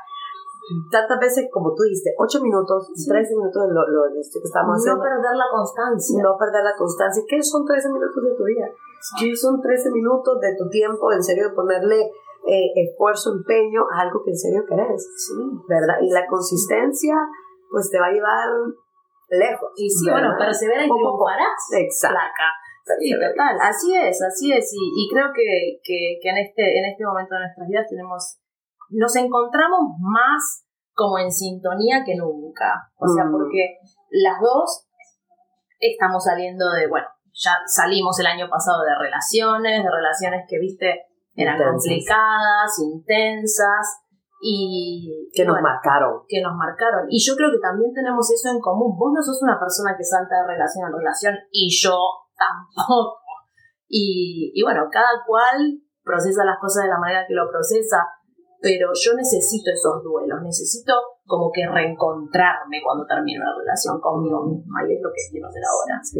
Tantas 0.90 1.18
veces, 1.20 1.46
como 1.52 1.70
tú 1.74 1.82
dijiste, 1.84 2.10
8 2.18 2.42
minutos, 2.42 2.90
13 2.90 3.36
minutos 3.38 3.62
de 3.62 3.70
lo, 3.70 3.86
lo 3.86 4.00
ejercicio 4.10 4.42
que 4.42 4.50
estamos 4.50 4.74
No 4.74 4.78
haciendo. 4.82 5.02
perder 5.02 5.34
la 5.38 5.48
constancia. 5.50 6.16
no 6.22 6.34
perder 6.34 6.64
la 6.64 6.74
constancia. 6.74 7.22
¿Qué 7.28 7.38
son 7.42 7.62
13 7.64 7.88
minutos 7.94 8.18
de 8.18 8.34
tu 8.34 8.44
vida? 8.44 8.66
¿Qué 9.20 9.30
son 9.36 9.62
13 9.62 9.90
minutos 9.94 10.40
de 10.40 10.56
tu 10.58 10.66
tiempo, 10.68 11.12
en 11.12 11.22
serio, 11.22 11.48
de 11.50 11.54
ponerle 11.54 12.10
eh, 12.46 12.68
esfuerzo, 12.82 13.30
empeño 13.38 13.86
a 13.94 14.02
algo 14.02 14.22
que 14.24 14.30
en 14.30 14.38
serio 14.38 14.66
querés? 14.66 15.06
¿Verdad? 15.68 16.02
Y 16.02 16.10
la 16.10 16.26
consistencia, 16.26 17.14
pues 17.70 17.90
te 17.90 18.00
va 18.00 18.06
a 18.06 18.12
llevar 18.12 18.50
lejos. 19.30 19.70
Y 19.76 19.86
sí, 19.90 20.06
¿verdad? 20.06 20.34
bueno, 20.34 20.38
persevera 20.38 20.82
y 20.82 20.90
triunfarás. 20.90 21.62
Exacto. 21.78 22.14
Placa. 22.18 22.48
Sí, 22.98 23.10
total, 23.14 23.54
así 23.60 23.94
es, 23.94 24.14
así 24.22 24.52
es. 24.52 24.70
Y, 24.72 24.78
y 24.94 25.10
creo 25.10 25.26
que, 25.34 25.78
que, 25.82 26.18
que 26.22 26.28
en, 26.30 26.38
este, 26.38 26.78
en 26.78 26.84
este 26.86 27.04
momento 27.04 27.34
de 27.34 27.40
nuestras 27.40 27.66
vidas 27.66 27.86
tenemos, 27.90 28.38
nos 28.90 29.14
encontramos 29.16 29.80
más 30.00 30.64
como 30.94 31.18
en 31.18 31.30
sintonía 31.30 32.02
que 32.04 32.16
nunca. 32.16 32.90
O 32.96 33.06
sea, 33.06 33.24
Mm. 33.24 33.32
porque 33.32 33.78
las 34.10 34.40
dos 34.40 34.86
estamos 35.78 36.24
saliendo 36.24 36.70
de, 36.72 36.88
bueno, 36.88 37.06
ya 37.34 37.52
salimos 37.66 38.18
el 38.20 38.26
año 38.26 38.48
pasado 38.48 38.82
de 38.82 38.94
relaciones, 38.98 39.84
de 39.84 39.90
relaciones 39.90 40.44
que, 40.48 40.58
viste, 40.58 41.04
eran 41.34 41.56
Intensas. 41.56 41.72
complicadas, 41.84 42.78
intensas 42.80 43.86
y... 44.40 45.28
Que 45.34 45.44
nos 45.44 45.54
bueno, 45.56 45.68
marcaron. 45.68 46.22
que 46.28 46.40
nos 46.40 46.54
marcaron. 46.56 47.04
Y 47.10 47.20
yo 47.20 47.36
creo 47.36 47.50
que 47.50 47.58
también 47.60 47.92
tenemos 47.92 48.24
eso 48.32 48.48
en 48.48 48.60
común. 48.60 48.96
Vos 48.96 49.12
no 49.14 49.20
sos 49.22 49.42
una 49.42 49.60
persona 49.60 49.94
que 49.96 50.04
salta 50.04 50.34
de 50.40 50.46
relación 50.54 50.88
en 50.88 50.96
relación 50.96 51.34
y 51.52 51.68
yo 51.68 51.96
tampoco. 52.36 53.18
Y, 53.88 54.50
y 54.54 54.62
bueno, 54.62 54.88
cada 54.90 55.22
cual 55.26 55.78
procesa 56.02 56.44
las 56.44 56.58
cosas 56.58 56.84
de 56.84 56.90
la 56.90 56.98
manera 56.98 57.24
que 57.28 57.34
lo 57.34 57.48
procesa, 57.50 58.06
pero 58.66 58.90
yo 58.90 59.14
necesito 59.14 59.70
esos 59.70 60.02
duelos, 60.02 60.42
necesito 60.42 60.92
como 61.24 61.52
que 61.54 61.62
reencontrarme 61.70 62.82
cuando 62.82 63.06
termino 63.06 63.46
una 63.46 63.54
relación 63.62 64.00
conmigo 64.02 64.42
misma 64.42 64.82
y 64.90 64.94
es 64.98 65.00
lo 65.02 65.10
que 65.14 65.22
quiero 65.30 65.46
hacer 65.46 65.62
ahora. 65.62 66.02
Sí. 66.02 66.18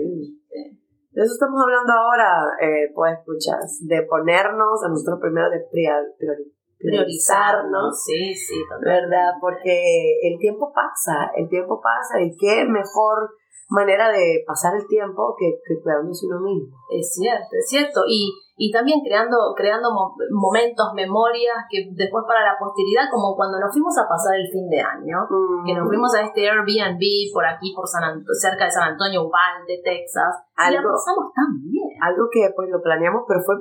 De 1.11 1.23
eso 1.23 1.33
estamos 1.33 1.59
hablando 1.61 1.91
ahora, 1.93 2.31
eh, 2.63 2.93
pues 2.95 3.19
escuchas, 3.19 3.81
de 3.89 4.03
ponernos 4.07 4.79
a 4.85 4.89
nosotros 4.89 5.19
primero 5.19 5.51
de 5.51 5.65
prior- 5.73 6.15
priori- 6.21 6.53
priorizarnos, 6.79 8.05
Sí, 8.05 8.35
sí, 8.35 8.55
totalmente. 8.69 9.11
¿verdad? 9.11 9.33
Porque 9.41 10.21
el 10.23 10.39
tiempo 10.39 10.71
pasa, 10.73 11.31
el 11.35 11.49
tiempo 11.49 11.81
pasa 11.81 12.21
y 12.21 12.37
qué 12.37 12.65
mejor 12.69 13.31
manera 13.69 14.11
de 14.11 14.45
pasar 14.47 14.75
el 14.77 14.87
tiempo 14.87 15.35
que, 15.39 15.59
que 15.67 15.83
cuidándose 15.83 16.27
uno 16.27 16.41
mismo. 16.41 16.77
Es 16.91 17.15
cierto, 17.15 17.51
es 17.53 17.69
cierto. 17.69 18.03
Y, 18.07 18.31
y 18.57 18.71
también 18.71 19.01
creando, 19.05 19.37
creando 19.57 19.91
momentos, 20.31 20.95
memorias 20.95 21.67
que 21.69 21.91
después 21.93 22.25
para 22.27 22.41
la 22.41 22.57
posteridad, 22.59 23.11
como 23.11 23.35
cuando 23.37 23.59
nos 23.59 23.73
fuimos 23.73 23.93
a 23.99 24.09
pasar 24.09 24.39
el 24.39 24.49
fin 24.49 24.71
de 24.71 24.81
año, 24.81 25.29
que 25.67 25.75
nos 25.75 25.87
fuimos 25.87 26.15
a 26.15 26.23
este 26.23 26.49
Airbnb 26.49 27.03
por 27.35 27.45
aquí, 27.45 27.75
por 27.75 27.87
San 27.87 28.07
cerca 28.41 28.65
de 28.65 28.71
San 28.71 28.97
Antonio, 28.97 29.27
Uvalde, 29.27 29.83
Texas, 29.85 30.47
y 30.57 30.73
la 30.73 30.81
pasamos 30.81 31.35
tan 31.35 31.53
bien. 31.61 31.91
Algo 32.01 32.31
que 32.31 32.49
pues 32.55 32.71
lo 32.71 32.81
planeamos, 32.81 33.29
pero 33.29 33.41
fue, 33.45 33.57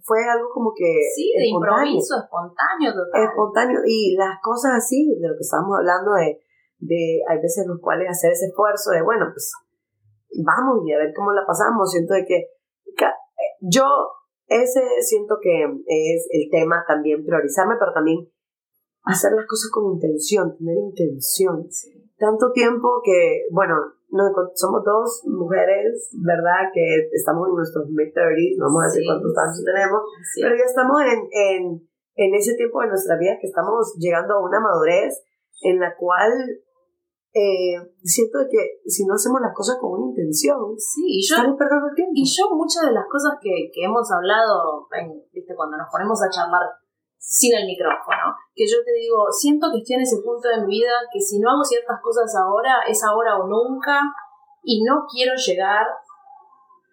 fue 0.00 0.18
algo 0.24 0.48
como 0.54 0.72
que... 0.72 0.88
Sí, 1.12 1.32
de 1.36 1.48
improviso, 1.48 2.16
espontáneo, 2.16 2.94
total. 2.94 3.28
Espontáneo, 3.28 3.80
y 3.84 4.16
las 4.16 4.40
cosas 4.40 4.80
así, 4.80 5.04
de 5.20 5.28
lo 5.28 5.34
que 5.34 5.44
estábamos 5.44 5.76
hablando 5.76 6.12
de 6.16 6.40
de 6.84 7.20
hay 7.28 7.38
veces 7.38 7.64
en 7.64 7.70
los 7.70 7.80
cuales 7.80 8.08
hacer 8.08 8.32
ese 8.32 8.46
esfuerzo 8.46 8.90
de, 8.90 9.02
bueno, 9.02 9.26
pues 9.32 9.52
vamos 10.44 10.84
y 10.86 10.92
a 10.92 10.98
ver 10.98 11.12
cómo 11.14 11.32
la 11.32 11.46
pasamos. 11.46 11.90
Siento 11.90 12.14
de 12.14 12.24
que, 12.24 12.48
yo 13.66 13.84
ese 14.46 14.82
siento 15.00 15.38
que 15.40 15.64
es 15.86 16.28
el 16.30 16.50
tema 16.50 16.84
también, 16.86 17.24
priorizarme, 17.24 17.76
pero 17.78 17.92
también 17.94 18.28
hacer 19.04 19.32
las 19.32 19.46
cosas 19.46 19.70
con 19.72 19.94
intención, 19.94 20.56
tener 20.56 20.76
intención. 20.76 21.66
Tanto 22.18 22.52
tiempo 22.52 23.00
que, 23.02 23.46
bueno, 23.50 23.74
no, 24.10 24.24
somos 24.54 24.84
dos 24.84 25.24
mujeres, 25.26 26.10
¿verdad? 26.20 26.68
Que 26.72 27.08
estamos 27.12 27.48
en 27.48 27.56
nuestros 27.56 27.88
mid-30s, 27.88 28.56
no 28.58 28.66
vamos 28.66 28.82
a 28.84 28.86
decir 28.86 29.02
cuántos 29.08 29.32
años 29.36 29.64
tenemos, 29.64 30.00
pero 30.40 30.54
ya 30.56 30.64
estamos 30.64 31.02
en, 31.02 31.20
en, 31.32 31.88
en 32.14 32.34
ese 32.34 32.54
tiempo 32.54 32.80
de 32.80 32.88
nuestra 32.88 33.16
vida 33.18 33.38
que 33.40 33.48
estamos 33.48 33.96
llegando 33.98 34.34
a 34.34 34.44
una 34.44 34.60
madurez 34.60 35.24
en 35.62 35.80
la 35.80 35.96
cual 35.96 36.32
eh, 37.34 37.74
siento 38.04 38.38
que 38.46 38.78
si 38.86 39.04
no 39.04 39.14
hacemos 39.14 39.42
las 39.42 39.50
cosas 39.50 39.76
con 39.80 39.98
una 39.98 40.14
intención, 40.14 40.78
sí, 40.78 41.18
y 41.18 41.20
yo, 41.20 41.34
perdiendo 41.58 41.90
el 41.90 41.94
tiempo. 41.98 42.12
Y 42.14 42.22
yo 42.22 42.46
muchas 42.54 42.86
de 42.86 42.94
las 42.94 43.10
cosas 43.10 43.34
que, 43.42 43.74
que 43.74 43.82
hemos 43.82 44.06
hablado, 44.12 44.86
¿viste? 45.34 45.54
cuando 45.56 45.76
nos 45.76 45.90
ponemos 45.90 46.22
a 46.22 46.30
charlar 46.30 46.62
sin 47.18 47.58
el 47.58 47.66
micrófono, 47.66 48.38
que 48.54 48.62
yo 48.62 48.78
te 48.86 48.92
digo, 48.92 49.26
siento 49.34 49.66
que 49.72 49.82
estoy 49.82 49.96
en 49.96 50.06
ese 50.06 50.22
punto 50.22 50.46
de 50.46 50.62
mi 50.62 50.78
vida 50.78 50.94
que 51.12 51.18
si 51.18 51.40
no 51.40 51.50
hago 51.50 51.64
ciertas 51.64 51.98
cosas 52.00 52.30
ahora, 52.38 52.86
es 52.86 53.02
ahora 53.02 53.34
o 53.42 53.48
nunca, 53.48 53.98
y 54.62 54.84
no 54.84 55.02
quiero 55.10 55.34
llegar 55.34 55.86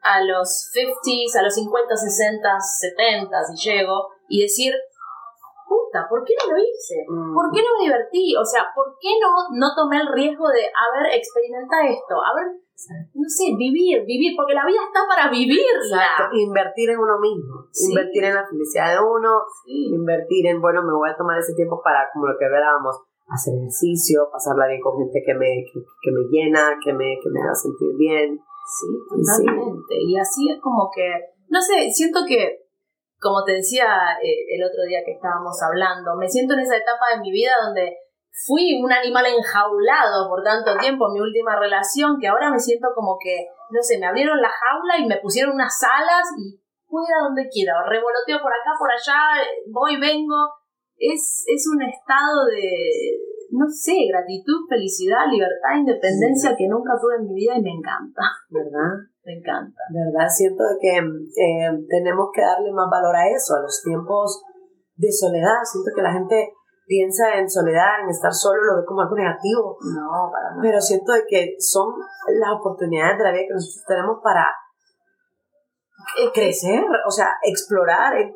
a 0.01 0.23
los 0.25 0.73
50s, 0.73 1.37
a 1.37 1.43
los 1.43 1.53
50, 1.53 1.95
60, 1.95 2.49
70 2.59 3.43
si 3.45 3.69
llego, 3.69 4.09
y 4.27 4.41
decir, 4.41 4.73
¿por 6.09 6.23
qué 6.23 6.33
no 6.39 6.53
lo 6.53 6.57
hice? 6.59 7.03
Mm. 7.07 7.33
¿Por 7.33 7.51
qué 7.51 7.59
no 7.61 7.71
me 7.77 7.85
divertí? 7.85 8.35
O 8.35 8.45
sea, 8.45 8.67
¿por 8.75 8.95
qué 8.99 9.19
no, 9.19 9.29
no 9.55 9.67
tomé 9.75 9.99
el 9.99 10.07
riesgo 10.07 10.47
de, 10.47 10.63
a 10.67 10.85
ver, 10.95 11.11
experimenta 11.15 11.87
esto? 11.87 12.15
A 12.19 12.31
ver, 12.35 12.61
no 13.13 13.27
sé, 13.29 13.53
vivir, 13.57 14.03
vivir, 14.05 14.33
porque 14.35 14.55
la 14.55 14.65
vida 14.65 14.81
está 14.81 15.05
para 15.05 15.29
vivirla. 15.29 16.31
Invertir 16.33 16.89
en 16.89 16.99
uno 16.99 17.19
mismo, 17.19 17.67
invertir 17.89 18.23
en 18.25 18.35
la 18.35 18.47
felicidad 18.47 18.97
de 18.97 18.99
uno, 19.03 19.45
invertir 19.65 20.47
en, 20.47 20.61
bueno, 20.61 20.81
me 20.81 20.93
voy 20.93 21.09
a 21.09 21.17
tomar 21.17 21.37
ese 21.37 21.53
tiempo 21.53 21.81
para, 21.83 22.09
como 22.13 22.27
lo 22.27 22.37
que 22.37 22.45
hablábamos, 22.45 23.03
hacer 23.27 23.53
ejercicio, 23.55 24.27
pasarla 24.31 24.67
bien 24.67 24.81
con 24.81 24.97
gente 24.97 25.21
que 25.25 25.33
me, 25.35 25.63
que, 25.71 26.11
me 26.11 26.23
llena, 26.31 26.75
que 26.83 26.91
me, 26.93 27.15
que 27.21 27.29
me 27.29 27.41
haga 27.41 27.55
sentir 27.55 27.95
bien. 27.97 28.39
Sí, 28.71 28.87
totalmente. 29.09 29.95
y 30.07 30.17
así 30.17 30.49
es 30.49 30.61
como 30.61 30.89
que, 30.93 31.03
no 31.49 31.59
sé, 31.61 31.91
siento 31.91 32.21
que 32.27 32.60
como 33.21 33.45
te 33.45 33.53
decía 33.53 34.17
eh, 34.17 34.57
el 34.57 34.65
otro 34.65 34.81
día 34.89 35.05
que 35.05 35.13
estábamos 35.13 35.53
hablando, 35.61 36.17
me 36.17 36.27
siento 36.27 36.55
en 36.55 36.61
esa 36.61 36.75
etapa 36.75 37.13
de 37.13 37.21
mi 37.21 37.31
vida 37.31 37.53
donde 37.63 37.95
fui 38.33 38.81
un 38.81 38.91
animal 38.91 39.25
enjaulado 39.29 40.27
por 40.27 40.41
tanto 40.41 40.75
tiempo 40.77 41.05
en 41.07 41.13
mi 41.13 41.21
última 41.21 41.59
relación 41.59 42.17
que 42.19 42.27
ahora 42.27 42.49
me 42.49 42.59
siento 42.59 42.89
como 42.95 43.17
que, 43.21 43.45
no 43.69 43.81
sé, 43.81 43.99
me 43.99 44.07
abrieron 44.07 44.41
la 44.41 44.49
jaula 44.49 44.97
y 44.97 45.05
me 45.05 45.21
pusieron 45.21 45.53
unas 45.53 45.77
alas 45.83 46.25
y 46.39 46.57
voy 46.89 47.05
a 47.05 47.23
donde 47.23 47.47
quiera, 47.47 47.73
revoloteo 47.87 48.41
por 48.41 48.51
acá, 48.51 48.73
por 48.77 48.89
allá, 48.91 49.45
voy, 49.71 49.99
vengo. 49.99 50.35
Es, 50.97 51.45
es 51.47 51.65
un 51.73 51.81
estado 51.81 52.45
de, 52.45 52.69
no 53.51 53.65
sé, 53.69 53.93
gratitud, 54.09 54.65
felicidad, 54.69 55.29
libertad, 55.29 55.77
independencia 55.77 56.55
que 56.55 56.67
nunca 56.67 56.93
tuve 56.99 57.15
en 57.15 57.27
mi 57.27 57.35
vida 57.35 57.53
y 57.57 57.61
me 57.61 57.71
encanta. 57.71 58.21
¿Verdad? 58.49 59.10
Me 59.23 59.37
encanta. 59.37 59.81
¿Verdad? 59.93 60.27
Siento 60.29 60.63
que 60.81 60.97
eh, 60.97 61.69
tenemos 61.89 62.29
que 62.33 62.41
darle 62.41 62.71
más 62.73 62.89
valor 62.89 63.15
a 63.15 63.29
eso, 63.29 63.53
a 63.55 63.61
los 63.61 63.81
tiempos 63.83 64.41
de 64.95 65.11
soledad. 65.11 65.61
Siento 65.63 65.91
que 65.95 66.01
la 66.01 66.13
gente 66.13 66.53
piensa 66.87 67.37
en 67.37 67.47
soledad, 67.47 68.01
en 68.01 68.09
estar 68.09 68.33
solo, 68.33 68.57
lo 68.63 68.81
ve 68.81 68.85
como 68.85 69.01
algo 69.01 69.15
negativo. 69.15 69.77
No, 69.93 70.31
para 70.33 70.49
nada. 70.49 70.61
Pero 70.61 70.81
siento 70.81 71.13
de 71.13 71.23
que 71.29 71.55
son 71.59 71.93
las 72.39 72.51
oportunidades 72.57 73.17
de 73.19 73.23
la 73.23 73.31
vida 73.31 73.45
que 73.47 73.53
nosotros 73.53 73.85
tenemos 73.87 74.17
para 74.23 74.49
crecer, 76.33 76.81
o 77.05 77.11
sea, 77.11 77.37
explorar, 77.43 78.17
eh, 78.17 78.27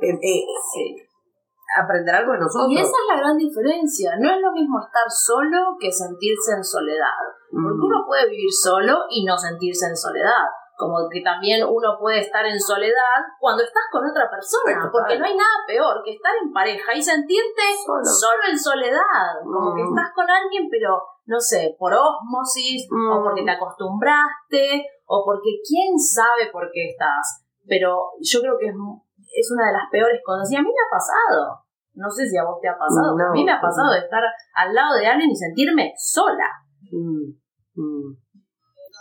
aprender 1.81 2.13
algo 2.13 2.33
de 2.33 2.39
nosotros. 2.45 2.69
Y 2.69 2.77
esa 2.77 2.93
es 2.93 3.07
la 3.09 3.17
gran 3.17 3.37
diferencia. 3.37 4.11
No 4.21 4.29
es 4.29 4.39
lo 4.39 4.51
mismo 4.53 4.77
estar 4.85 5.09
solo 5.09 5.75
que 5.79 5.91
sentirse 5.91 6.53
en 6.55 6.63
soledad. 6.63 7.25
Porque 7.49 7.81
uno 7.81 8.05
puede 8.05 8.29
vivir 8.29 8.53
solo 8.53 9.09
y 9.09 9.25
no 9.25 9.35
sentirse 9.35 9.87
en 9.87 9.97
soledad 9.97 10.45
como 10.75 11.07
que 11.09 11.21
también 11.21 11.63
uno 11.63 11.97
puede 11.99 12.19
estar 12.19 12.45
en 12.45 12.59
soledad 12.59 13.23
cuando 13.39 13.63
estás 13.63 13.83
con 13.91 14.03
otra 14.03 14.29
persona, 14.29 14.89
porque 14.91 15.17
no 15.17 15.25
hay 15.25 15.35
nada 15.35 15.63
peor 15.65 16.03
que 16.03 16.13
estar 16.13 16.33
en 16.35 16.51
pareja 16.51 16.93
y 16.93 17.01
sentirte 17.01 17.63
solo, 17.83 18.43
en 18.49 18.59
soledad, 18.59 19.39
como 19.43 19.73
que 19.73 19.83
mm. 19.83 19.89
estás 19.89 20.11
con 20.13 20.29
alguien, 20.29 20.67
pero 20.69 21.01
no 21.25 21.39
sé, 21.39 21.75
por 21.79 21.93
osmosis, 21.93 22.87
o 22.91 23.23
porque 23.23 23.41
mm. 23.41 23.45
te 23.45 23.51
acostumbraste, 23.51 24.85
o 25.07 25.23
porque 25.23 25.63
quién 25.63 25.97
sabe 25.97 26.51
por 26.51 26.69
qué 26.71 26.91
estás. 26.91 27.47
Pero 27.65 28.11
yo 28.19 28.41
creo 28.41 28.57
que 28.59 28.67
es, 28.67 28.75
es 28.75 29.51
una 29.55 29.67
de 29.67 29.73
las 29.73 29.89
peores 29.89 30.21
cosas, 30.23 30.51
y 30.51 30.55
a 30.55 30.61
mí 30.61 30.67
me 30.67 30.83
ha 30.85 30.91
pasado. 30.91 31.65
No 31.95 32.11
sé 32.11 32.27
si 32.27 32.37
a 32.37 32.43
vos 32.43 32.59
te 32.59 32.67
ha 32.67 32.77
pasado, 32.77 33.15
a 33.15 33.31
mí 33.31 33.45
me 33.45 33.53
ha 33.53 33.61
pasado 33.61 33.93
de 33.93 33.99
estar 33.99 34.21
al 34.53 34.73
lado 34.73 34.95
de 34.99 35.07
alguien 35.07 35.31
y 35.31 35.35
sentirme 35.35 35.93
sola. 35.95 36.51
Mm, 36.91 37.31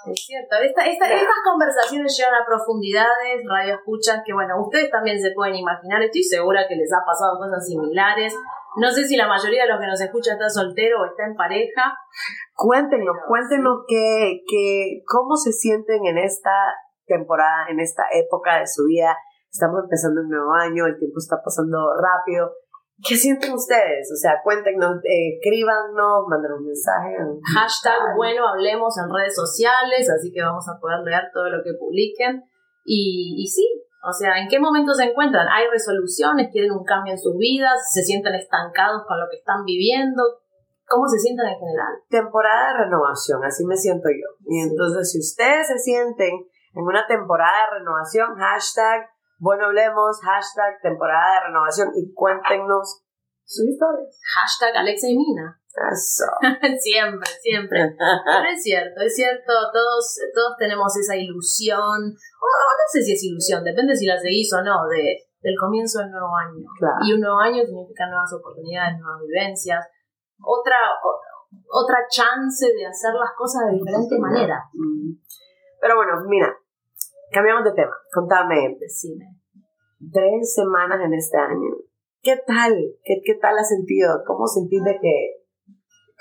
es 0.06 0.24
cierto, 0.26 0.56
esta, 0.56 0.84
esta, 0.86 1.06
estas 1.06 1.40
conversaciones 1.44 2.16
llevan 2.16 2.42
a 2.42 2.46
profundidades, 2.46 3.42
radio 3.48 3.74
escuchas, 3.74 4.22
que 4.24 4.32
bueno, 4.32 4.60
ustedes 4.60 4.90
también 4.90 5.20
se 5.20 5.32
pueden 5.32 5.56
imaginar, 5.56 6.02
estoy 6.02 6.22
segura 6.22 6.66
que 6.68 6.76
les 6.76 6.92
ha 6.92 7.04
pasado 7.04 7.38
cosas 7.38 7.66
similares. 7.66 8.34
No 8.76 8.90
sé 8.90 9.04
si 9.04 9.16
la 9.16 9.28
mayoría 9.28 9.62
de 9.62 9.68
los 9.68 9.80
que 9.80 9.86
nos 9.86 10.00
escuchan 10.00 10.34
está 10.34 10.50
soltero 10.50 11.00
o 11.00 11.06
está 11.06 11.24
en 11.26 11.36
pareja. 11.36 11.94
Cuéntenos, 12.54 13.16
cuéntenos 13.28 13.84
que, 13.86 14.42
que, 14.48 15.02
cómo 15.06 15.36
se 15.36 15.52
sienten 15.52 16.04
en 16.06 16.18
esta 16.18 16.74
temporada, 17.06 17.66
en 17.68 17.80
esta 17.80 18.02
época 18.12 18.58
de 18.58 18.66
su 18.66 18.84
vida. 18.86 19.16
Estamos 19.50 19.84
empezando 19.84 20.22
un 20.22 20.28
nuevo 20.28 20.52
año, 20.52 20.86
el 20.86 20.98
tiempo 20.98 21.18
está 21.18 21.36
pasando 21.44 21.78
rápido. 22.02 22.50
¿Qué 23.02 23.16
sienten 23.16 23.52
ustedes? 23.52 24.10
O 24.12 24.16
sea, 24.16 24.38
cuéntenos, 24.42 24.96
eh, 25.02 25.34
escríbanos, 25.34 26.24
manden 26.28 26.52
un 26.52 26.64
mensaje. 26.64 27.16
Hashtag 27.54 28.14
bueno 28.16 28.46
hablemos 28.46 28.94
en 28.98 29.12
redes 29.12 29.34
sociales, 29.34 30.08
así 30.08 30.30
que 30.32 30.42
vamos 30.42 30.64
a 30.68 30.78
poder 30.80 31.00
leer 31.04 31.30
todo 31.32 31.50
lo 31.50 31.62
que 31.62 31.74
publiquen. 31.74 32.44
Y, 32.84 33.34
y 33.36 33.46
sí, 33.46 33.66
o 34.04 34.12
sea, 34.12 34.38
¿en 34.38 34.48
qué 34.48 34.60
momento 34.60 34.92
se 34.94 35.04
encuentran? 35.04 35.48
¿Hay 35.48 35.64
resoluciones? 35.72 36.50
¿Quieren 36.52 36.72
un 36.72 36.84
cambio 36.84 37.12
en 37.12 37.18
sus 37.18 37.36
vidas? 37.36 37.80
¿Se 37.92 38.02
sienten 38.02 38.34
estancados 38.34 39.02
con 39.08 39.18
lo 39.18 39.26
que 39.30 39.38
están 39.38 39.64
viviendo? 39.64 40.22
¿Cómo 40.86 41.08
se 41.08 41.18
sienten 41.18 41.46
en 41.46 41.58
general? 41.58 41.92
Temporada 42.10 42.68
de 42.68 42.84
renovación, 42.84 43.42
así 43.42 43.64
me 43.64 43.76
siento 43.76 44.08
yo. 44.10 44.36
Y 44.46 44.60
entonces, 44.60 45.10
si 45.10 45.18
ustedes 45.18 45.66
se 45.66 45.78
sienten 45.78 46.30
en 46.74 46.82
una 46.84 47.06
temporada 47.06 47.64
de 47.64 47.78
renovación, 47.78 48.36
hashtag 48.36 49.08
bueno, 49.44 49.66
hablemos, 49.66 50.16
hashtag 50.24 50.80
temporada 50.80 51.36
de 51.36 51.46
renovación 51.52 51.92
y 51.92 52.14
cuéntenos 52.14 53.04
sus 53.44 53.68
historias. 53.68 54.18
Hashtag 54.24 54.72
Alexa 54.74 55.06
y 55.08 55.18
Mina. 55.18 55.60
Eso. 55.92 56.24
siempre, 56.80 57.28
siempre. 57.42 57.92
Pero 57.92 58.48
es 58.48 58.62
cierto, 58.62 59.02
es 59.04 59.14
cierto, 59.14 59.52
todos, 59.68 60.16
todos 60.32 60.56
tenemos 60.56 60.96
esa 60.96 61.14
ilusión, 61.14 61.76
o 61.76 62.46
no 62.48 62.84
sé 62.88 63.02
si 63.02 63.12
es 63.12 63.24
ilusión, 63.24 63.62
depende 63.62 63.94
si 63.94 64.06
la 64.06 64.16
seguís 64.16 64.50
o 64.54 64.62
no, 64.62 64.88
de, 64.88 65.28
del 65.42 65.56
comienzo 65.60 66.00
del 66.00 66.10
nuevo 66.10 66.32
año. 66.40 66.64
Y 67.04 67.12
un 67.12 67.20
nuevo 67.20 67.38
año 67.38 67.60
significa 67.66 68.08
nuevas 68.08 68.32
oportunidades, 68.32 68.96
nuevas 68.96 69.20
vivencias, 69.28 69.84
otra, 70.40 70.78
otra 71.68 71.98
chance 72.08 72.64
de 72.72 72.86
hacer 72.86 73.12
las 73.12 73.36
cosas 73.36 73.68
de 73.68 73.76
diferente 73.76 74.18
manera. 74.18 74.64
Mm. 74.72 75.20
Pero 75.82 75.96
bueno, 75.96 76.12
mira, 76.28 76.48
Cambiamos 77.34 77.64
de 77.64 77.72
tema. 77.74 77.90
Contame. 78.14 78.76
Decime. 78.78 79.26
Tres 80.12 80.54
semanas 80.54 81.00
en 81.02 81.14
este 81.14 81.36
año. 81.36 81.74
¿Qué 82.22 82.38
tal? 82.46 82.72
¿Qué, 83.02 83.20
qué 83.24 83.34
tal 83.34 83.58
has 83.58 83.68
sentido? 83.68 84.22
¿Cómo 84.24 84.46
sentís 84.46 84.82
de 84.84 84.94
que... 85.02 85.42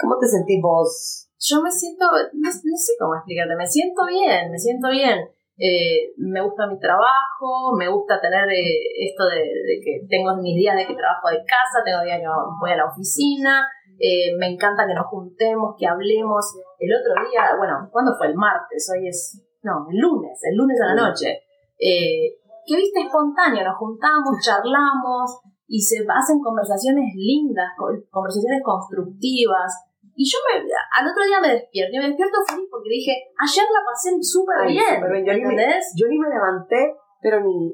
¿Cómo 0.02 0.18
te 0.18 0.26
sentís 0.26 0.60
vos? 0.60 1.30
Yo 1.38 1.62
me 1.62 1.70
siento... 1.70 2.06
No, 2.34 2.50
sé 2.52 2.92
cómo 2.98 3.14
explicarte. 3.14 3.56
Me 3.56 3.68
siento 3.68 4.02
bien, 4.10 4.50
me 4.50 4.58
siento 4.58 4.90
bien. 4.90 5.20
Eh, 5.54 6.10
me 6.18 6.42
gusta 6.42 6.66
mi 6.66 6.80
trabajo, 6.80 7.78
me 7.78 7.88
gusta 7.88 8.20
tener 8.20 8.50
eh, 8.50 9.06
esto 9.06 9.30
de, 9.30 9.38
de, 9.38 9.78
que 9.86 10.02
tengo 10.10 10.36
mis 10.42 10.58
días 10.58 10.76
de 10.76 10.88
que 10.88 10.98
trabajo 10.98 11.30
de 11.30 11.46
casa, 11.46 11.86
tengo 11.86 12.02
días 12.02 12.18
que 12.18 12.26
voy 12.60 12.72
a 12.72 12.78
la 12.78 12.90
oficina, 12.90 13.62
Eh, 14.00 14.34
me 14.40 14.48
encanta 14.48 14.88
que 14.88 14.96
nos 14.96 15.06
juntemos, 15.06 15.76
que 15.78 15.86
hablemos. 15.86 16.44
El 16.80 16.92
otro 16.92 17.14
día, 17.30 17.56
bueno, 17.58 17.88
¿cuándo 17.92 18.18
fue? 18.18 18.28
El 18.28 18.36
martes, 18.36 18.90
hoy 18.92 19.08
es, 19.08 19.40
no, 19.64 19.88
el 19.90 19.98
lunes, 19.98 20.40
el 20.44 20.56
lunes 20.56 20.80
a 20.82 20.94
la 20.94 21.08
noche. 21.08 21.44
Eh, 21.80 22.38
que 22.66 22.76
viste 22.76 23.02
espontáneo, 23.02 23.64
nos 23.64 23.78
juntamos, 23.78 24.40
charlamos 24.42 25.40
y 25.68 25.82
se 25.82 26.06
hacen 26.08 26.40
conversaciones 26.40 27.14
lindas, 27.16 27.72
conversaciones 28.10 28.62
constructivas. 28.64 29.72
Y 30.16 30.24
yo 30.30 30.38
me, 30.46 30.62
al 30.62 31.10
otro 31.10 31.26
día 31.26 31.42
me 31.42 31.54
despierto 31.54 31.96
y 31.96 32.00
me 32.00 32.08
despierto 32.08 32.38
feliz 32.46 32.68
porque 32.70 32.90
dije, 32.90 33.12
ayer 33.40 33.66
la 33.66 33.82
pasé 33.84 34.14
súper 34.22 34.68
bien. 34.68 35.02
Yo, 35.26 35.34
ni 35.34 35.56
me, 35.56 35.66
yo 35.96 36.08
ni 36.08 36.20
me 36.20 36.30
levanté, 36.30 36.94
pero 37.20 37.42
ni, 37.42 37.74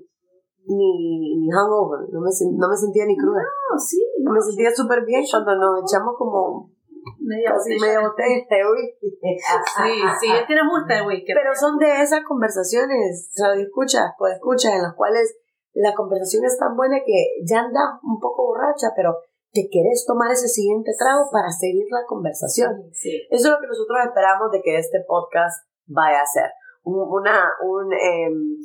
ni, 0.65 1.35
ni 1.37 1.49
hungover, 1.51 2.07
no 2.13 2.21
me, 2.21 2.29
no 2.31 2.69
me 2.69 2.77
sentía 2.77 3.05
ni 3.05 3.17
cruda. 3.17 3.41
No, 3.43 3.77
sí. 3.77 3.99
No, 4.23 4.31
me 4.31 4.41
sentía 4.41 4.71
súper 4.71 5.03
bien 5.05 5.23
cuando 5.29 5.55
nos 5.55 5.83
echamos 5.83 6.15
como 6.17 6.71
media 7.19 7.51
casi 7.51 7.79
media 7.79 8.01
botella 8.01 8.45
de 8.49 8.61
whisky. 8.65 9.19
Sí, 9.19 9.93
sí, 10.21 10.27
es 10.31 10.45
que 10.45 10.55
nos 10.55 10.69
gusta 10.69 10.99
el 10.99 11.07
whisky. 11.07 11.33
Pero 11.33 11.55
son 11.55 11.77
de 11.77 12.01
esas 12.01 12.21
conversaciones, 12.23 13.31
radio 13.37 13.63
escuchas, 13.63 14.13
pues 14.17 14.35
escuchas, 14.35 14.73
en 14.73 14.83
las 14.83 14.95
cuales 14.95 15.37
la 15.73 15.93
conversación 15.93 16.45
es 16.45 16.57
tan 16.57 16.75
buena 16.75 16.97
que 17.05 17.43
ya 17.45 17.61
andas 17.61 17.99
un 18.03 18.19
poco 18.19 18.47
borracha, 18.47 18.91
pero 18.95 19.17
te 19.51 19.67
quieres 19.69 20.05
tomar 20.05 20.31
ese 20.31 20.47
siguiente 20.47 20.91
trago 20.97 21.29
para 21.31 21.49
seguir 21.49 21.85
la 21.89 22.05
conversación. 22.07 22.89
Sí. 22.93 23.25
Eso 23.29 23.47
es 23.47 23.53
lo 23.53 23.59
que 23.59 23.67
nosotros 23.67 23.97
esperamos 24.05 24.51
de 24.51 24.61
que 24.61 24.77
este 24.77 24.99
podcast 25.07 25.65
vaya 25.87 26.21
a 26.21 26.25
ser. 26.25 26.51
Un, 26.83 27.01
una, 27.09 27.51
un, 27.61 27.93
em, 27.93 28.57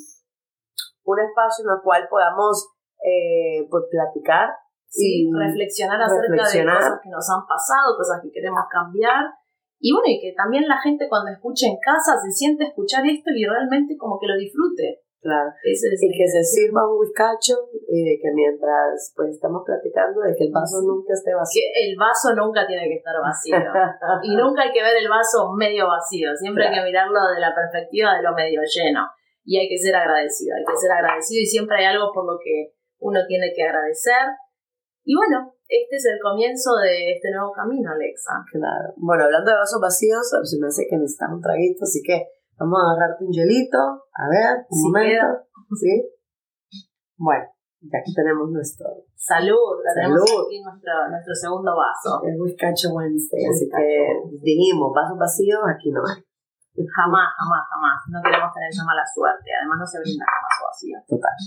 un 1.04 1.18
espacio 1.20 1.64
en 1.64 1.76
el 1.76 1.82
cual 1.82 2.06
podamos 2.08 2.68
eh, 3.02 3.66
pues, 3.70 3.84
platicar 3.90 4.48
y 4.96 5.30
reflexionar 5.32 6.00
acerca 6.00 6.32
de 6.32 6.64
cosas 6.64 7.00
que 7.02 7.10
nos 7.10 7.26
han 7.30 7.42
pasado, 7.46 7.96
cosas 7.96 8.20
que 8.22 8.30
queremos 8.30 8.62
cambiar. 8.70 9.26
Y 9.80 9.92
bueno, 9.92 10.06
y 10.06 10.20
que 10.20 10.32
también 10.32 10.66
la 10.66 10.78
gente 10.78 11.08
cuando 11.08 11.30
escuche 11.30 11.66
en 11.66 11.78
casa 11.82 12.16
se 12.16 12.30
siente 12.30 12.64
escuchar 12.64 13.04
esto 13.04 13.30
y 13.34 13.44
realmente 13.44 13.96
como 13.98 14.18
que 14.18 14.26
lo 14.26 14.36
disfrute. 14.36 15.04
Claro. 15.24 15.48
y 15.64 15.72
que 15.72 16.28
se 16.28 16.44
sirva 16.44 16.84
un 16.84 17.00
y 17.00 18.04
de 18.04 18.14
que 18.20 18.28
mientras 18.34 19.10
pues 19.16 19.30
estamos 19.32 19.64
platicando 19.64 20.20
de 20.20 20.36
que 20.36 20.44
el 20.44 20.52
vaso 20.52 20.84
nunca 20.84 21.16
esté 21.16 21.32
vacío. 21.32 21.64
Que 21.64 21.88
el 21.88 21.96
vaso 21.96 22.36
nunca 22.36 22.66
tiene 22.68 22.84
que 22.84 23.00
estar 23.00 23.16
vacío. 23.24 23.56
y 24.22 24.36
nunca 24.36 24.68
hay 24.68 24.72
que 24.72 24.84
ver 24.84 24.92
el 25.00 25.08
vaso 25.08 25.48
medio 25.56 25.88
vacío. 25.88 26.28
Siempre 26.36 26.68
hay 26.68 26.76
que 26.76 26.84
mirarlo 26.84 27.16
de 27.32 27.40
la 27.40 27.56
perspectiva 27.56 28.20
de 28.20 28.22
lo 28.22 28.36
medio 28.36 28.60
lleno. 28.68 29.08
Y 29.48 29.56
hay 29.56 29.66
que 29.66 29.78
ser 29.78 29.96
agradecido. 29.96 30.56
Hay 30.60 30.64
que 30.64 30.76
ser 30.76 30.92
agradecido 30.92 31.40
y 31.40 31.46
siempre 31.46 31.80
hay 31.80 31.96
algo 31.96 32.12
por 32.12 32.28
lo 32.28 32.36
que 32.36 32.76
uno 33.00 33.20
tiene 33.26 33.48
que 33.56 33.64
agradecer. 33.64 34.28
Y 35.04 35.14
bueno, 35.14 35.52
este 35.68 35.96
es 35.96 36.04
el 36.06 36.18
comienzo 36.20 36.76
de 36.80 37.12
este 37.12 37.30
nuevo 37.30 37.52
camino, 37.52 37.92
Alexa. 37.92 38.40
Claro. 38.50 38.94
Bueno, 38.96 39.24
hablando 39.24 39.50
de 39.50 39.56
vasos 39.56 39.80
vacíos, 39.80 40.24
se 40.24 40.58
me 40.58 40.66
hace 40.66 40.86
que 40.88 40.96
necesitamos 40.96 41.36
un 41.36 41.42
traguito, 41.42 41.84
así 41.84 42.00
que 42.02 42.24
Vamos 42.58 42.78
a 42.78 42.94
agarrarte 42.94 43.24
un 43.24 43.32
hielito. 43.32 43.78
A 44.14 44.24
ver, 44.30 44.66
un 44.70 44.78
momento. 44.86 45.26
¿Sí? 45.74 46.06
Bueno, 47.18 47.46
ya 47.82 47.98
aquí 47.98 48.14
tenemos 48.14 48.50
nuestro. 48.50 48.86
Salud, 49.18 49.82
tenemos 49.82 50.22
aquí 50.22 50.62
nuestro, 50.62 50.94
nuestro 51.10 51.34
segundo 51.34 51.74
vaso. 51.74 52.22
Es 52.22 52.38
Whiskacho 52.38 52.94
Wednesday, 52.94 53.42
así 53.50 53.66
que 53.66 53.88
dijimos, 54.42 54.92
vasos 54.94 55.18
vacíos, 55.18 55.62
aquí 55.66 55.90
no 55.90 56.02
hay. 56.06 56.22
Jamás, 56.74 57.30
jamás, 57.38 57.62
jamás. 57.70 57.98
No 58.10 58.18
queremos 58.22 58.50
tener 58.54 58.70
esa 58.70 58.84
mala 58.84 59.02
suerte. 59.02 59.50
Además, 59.50 59.78
no 59.78 59.86
se 59.86 59.98
brinda 59.98 60.26
con 60.26 60.42
vaso 60.46 60.62
vacío. 60.70 60.98
Total. 61.06 61.38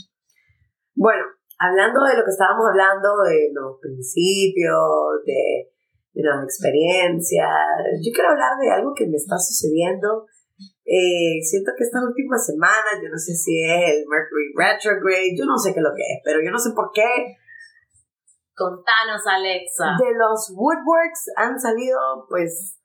Bueno, 0.96 1.24
hablando 1.60 2.04
de 2.04 2.18
lo 2.18 2.24
que 2.24 2.32
estábamos 2.32 2.66
hablando, 2.70 3.10
de 3.24 3.52
los 3.54 3.80
principios, 3.82 5.22
de, 5.26 5.70
de 6.14 6.22
las 6.24 6.44
experiencias, 6.44 7.50
yo 8.02 8.12
quiero 8.14 8.32
hablar 8.32 8.58
de 8.60 8.72
algo 8.72 8.94
que 8.94 9.08
me 9.08 9.18
está 9.18 9.38
sucediendo 9.38 10.26
eh, 10.88 11.44
siento 11.44 11.72
que 11.78 11.84
estas 11.84 12.02
últimas 12.02 12.40
semanas, 12.46 12.96
yo 13.04 13.10
no 13.12 13.18
sé 13.20 13.36
si 13.36 13.60
es 13.60 13.92
el 13.92 14.08
Mercury 14.08 14.56
retrograde, 14.56 15.36
yo 15.38 15.44
no 15.44 15.58
sé 15.58 15.74
qué 15.74 15.80
es 15.80 15.84
lo 15.84 15.92
que 15.92 16.02
es, 16.02 16.20
pero 16.24 16.40
yo 16.40 16.50
no 16.50 16.58
sé 16.58 16.72
por 16.72 16.90
qué. 16.96 17.36
Contanos, 18.56 19.22
Alexa. 19.28 20.00
De 20.00 20.16
los 20.16 20.50
Woodworks 20.56 21.30
han 21.36 21.60
salido, 21.60 22.00
pues. 22.30 22.80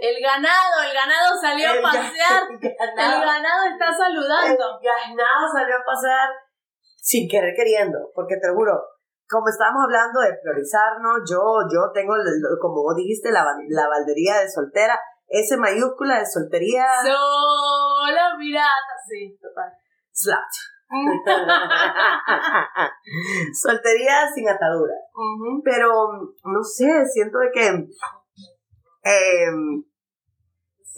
El 0.00 0.22
ganado, 0.22 0.84
el 0.86 0.94
ganado 0.94 1.34
salió 1.40 1.72
a 1.72 1.82
pasear. 1.82 2.44
El 2.60 3.20
ganado, 3.24 3.66
está 3.66 3.90
saludando. 3.96 4.78
El 4.78 5.16
ganado 5.16 5.42
salió 5.50 5.74
a 5.74 5.84
pasear 5.84 6.28
sin 7.02 7.28
querer 7.28 7.52
queriendo, 7.54 8.10
porque 8.14 8.36
te 8.36 8.48
juro, 8.54 8.80
como 9.28 9.48
estábamos 9.48 9.82
hablando 9.84 10.20
de 10.20 10.38
priorizarnos, 10.40 11.28
yo, 11.28 11.66
yo 11.66 11.90
tengo, 11.92 12.14
como 12.60 12.82
vos 12.82 12.94
dijiste, 12.94 13.32
la, 13.32 13.44
la 13.68 13.88
baldería 13.88 14.38
de 14.40 14.48
soltera 14.48 14.96
S 15.26 15.56
mayúscula 15.56 16.20
de 16.20 16.26
soltería. 16.26 16.86
Sola 17.02 18.36
pirata, 18.38 18.94
sí, 19.08 19.36
total. 19.40 19.72
Slut. 20.12 20.36
soltería 23.54 24.30
sin 24.32 24.48
atadura. 24.48 24.94
Pero, 25.64 25.88
no 26.44 26.62
sé, 26.62 27.04
siento 27.06 27.38
de 27.38 27.50
que 27.50 27.66
em, 27.66 27.88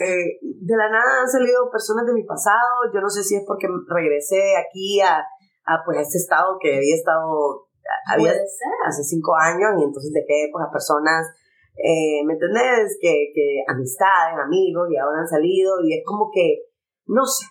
eh, 0.00 0.38
de 0.42 0.76
la 0.76 0.90
nada 0.90 1.20
han 1.20 1.28
salido 1.28 1.70
personas 1.70 2.04
de 2.04 2.12
mi 2.12 2.24
pasado. 2.24 2.90
Yo 2.92 3.00
no 3.00 3.08
sé 3.08 3.22
si 3.22 3.36
es 3.36 3.44
porque 3.46 3.68
regresé 3.88 4.56
aquí 4.56 5.00
a, 5.00 5.24
a 5.66 5.82
pues 5.84 5.98
este 5.98 6.18
estado 6.18 6.58
que 6.60 6.76
había 6.76 6.94
estado 6.94 7.68
había, 8.08 8.32
hace 8.86 9.02
cinco 9.02 9.34
años 9.34 9.72
y 9.78 9.84
entonces 9.84 10.12
dejé 10.12 10.48
pues 10.52 10.64
a 10.66 10.72
personas 10.72 11.26
eh, 11.76 12.22
¿me 12.24 12.34
entendés? 12.34 12.96
Que, 13.00 13.32
que 13.34 13.64
amistades, 13.66 14.38
amigos, 14.38 14.88
y 14.90 14.96
ahora 14.96 15.20
han 15.20 15.28
salido, 15.28 15.80
y 15.82 15.94
es 15.94 16.04
como 16.04 16.30
que, 16.32 16.70
no 17.06 17.24
sé. 17.26 17.46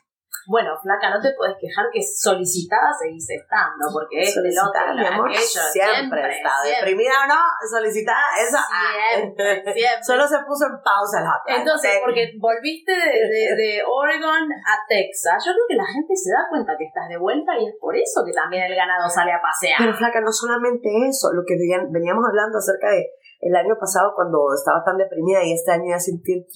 Bueno, 0.48 0.72
flaca, 0.82 1.10
no 1.10 1.22
te 1.22 1.32
puedes 1.38 1.56
quejar 1.60 1.88
que 1.92 2.02
solicitada 2.04 2.92
seguís 2.92 3.30
estando, 3.30 3.88
porque 3.92 4.20
es 4.20 4.36
el 4.36 4.52
otro, 4.52 4.94
mi 4.96 5.06
amor, 5.06 5.32
siempre, 5.32 5.72
siempre 5.72 6.22
está. 6.30 6.52
Deprimida 6.64 7.24
o 7.24 7.28
no, 7.28 7.42
solicitada, 7.70 8.22
eso. 8.40 8.58
Ah, 8.58 9.16
siempre, 9.16 9.64
siempre. 9.64 10.04
Solo 10.04 10.28
se 10.28 10.40
puso 10.46 10.68
en 10.68 10.76
pausa 10.84 11.22
el 11.22 11.28
hot 11.28 11.44
Entonces, 11.48 11.92
porque 12.04 12.36
volviste 12.40 12.92
de, 12.92 13.56
de, 13.56 13.82
Oregon 13.86 14.44
a 14.52 14.76
Texas, 14.88 15.44
yo 15.46 15.52
creo 15.54 15.66
que 15.70 15.76
la 15.76 15.88
gente 15.88 16.16
se 16.16 16.32
da 16.32 16.48
cuenta 16.50 16.76
que 16.78 16.86
estás 16.86 17.08
de 17.08 17.18
vuelta 17.18 17.56
y 17.58 17.68
es 17.68 17.76
por 17.80 17.96
eso 17.96 18.24
que 18.26 18.34
también 18.34 18.64
el 18.64 18.76
ganado 18.76 19.10
sale 19.10 19.32
a 19.32 19.42
pasear. 19.42 19.80
Pero 19.80 19.96
flaca, 19.96 20.20
no 20.22 20.32
solamente 20.32 20.90
eso, 21.08 21.32
lo 21.32 21.44
que 21.48 21.56
veníamos 21.56 22.24
hablando 22.28 22.58
acerca 22.58 22.92
de 22.92 23.08
el 23.44 23.56
año 23.56 23.76
pasado 23.80 24.14
cuando 24.16 24.54
estaba 24.56 24.84
tan 24.84 24.98
deprimida 24.98 25.44
y 25.44 25.54
este 25.54 25.72
año 25.72 25.92
ya 25.92 26.00
sentí, 26.00 26.48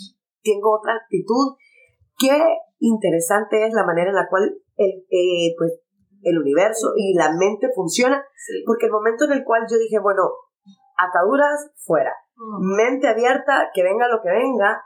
tengo 0.44 0.80
otra 0.80 0.96
actitud. 0.96 1.60
Qué 2.18 2.38
interesante 2.80 3.66
es 3.66 3.74
la 3.74 3.86
manera 3.86 4.10
en 4.10 4.16
la 4.16 4.28
cual 4.30 4.44
el, 4.76 5.06
eh, 5.10 5.56
pues, 5.58 5.80
el 6.24 6.40
universo 6.40 6.94
y 6.96 7.14
la 7.16 7.32
mente 7.34 7.70
funciona, 7.74 8.24
porque 8.66 8.88
el 8.88 8.92
momento 8.92 9.26
en 9.26 9.34
el 9.34 9.44
cual 9.44 9.64
yo 9.70 9.78
dije, 9.78 10.00
bueno, 10.00 10.24
ataduras 10.98 11.72
fuera, 11.86 12.14
mente 12.60 13.08
abierta, 13.08 13.70
que 13.74 13.84
venga 13.84 14.08
lo 14.08 14.22
que 14.22 14.32
venga, 14.32 14.82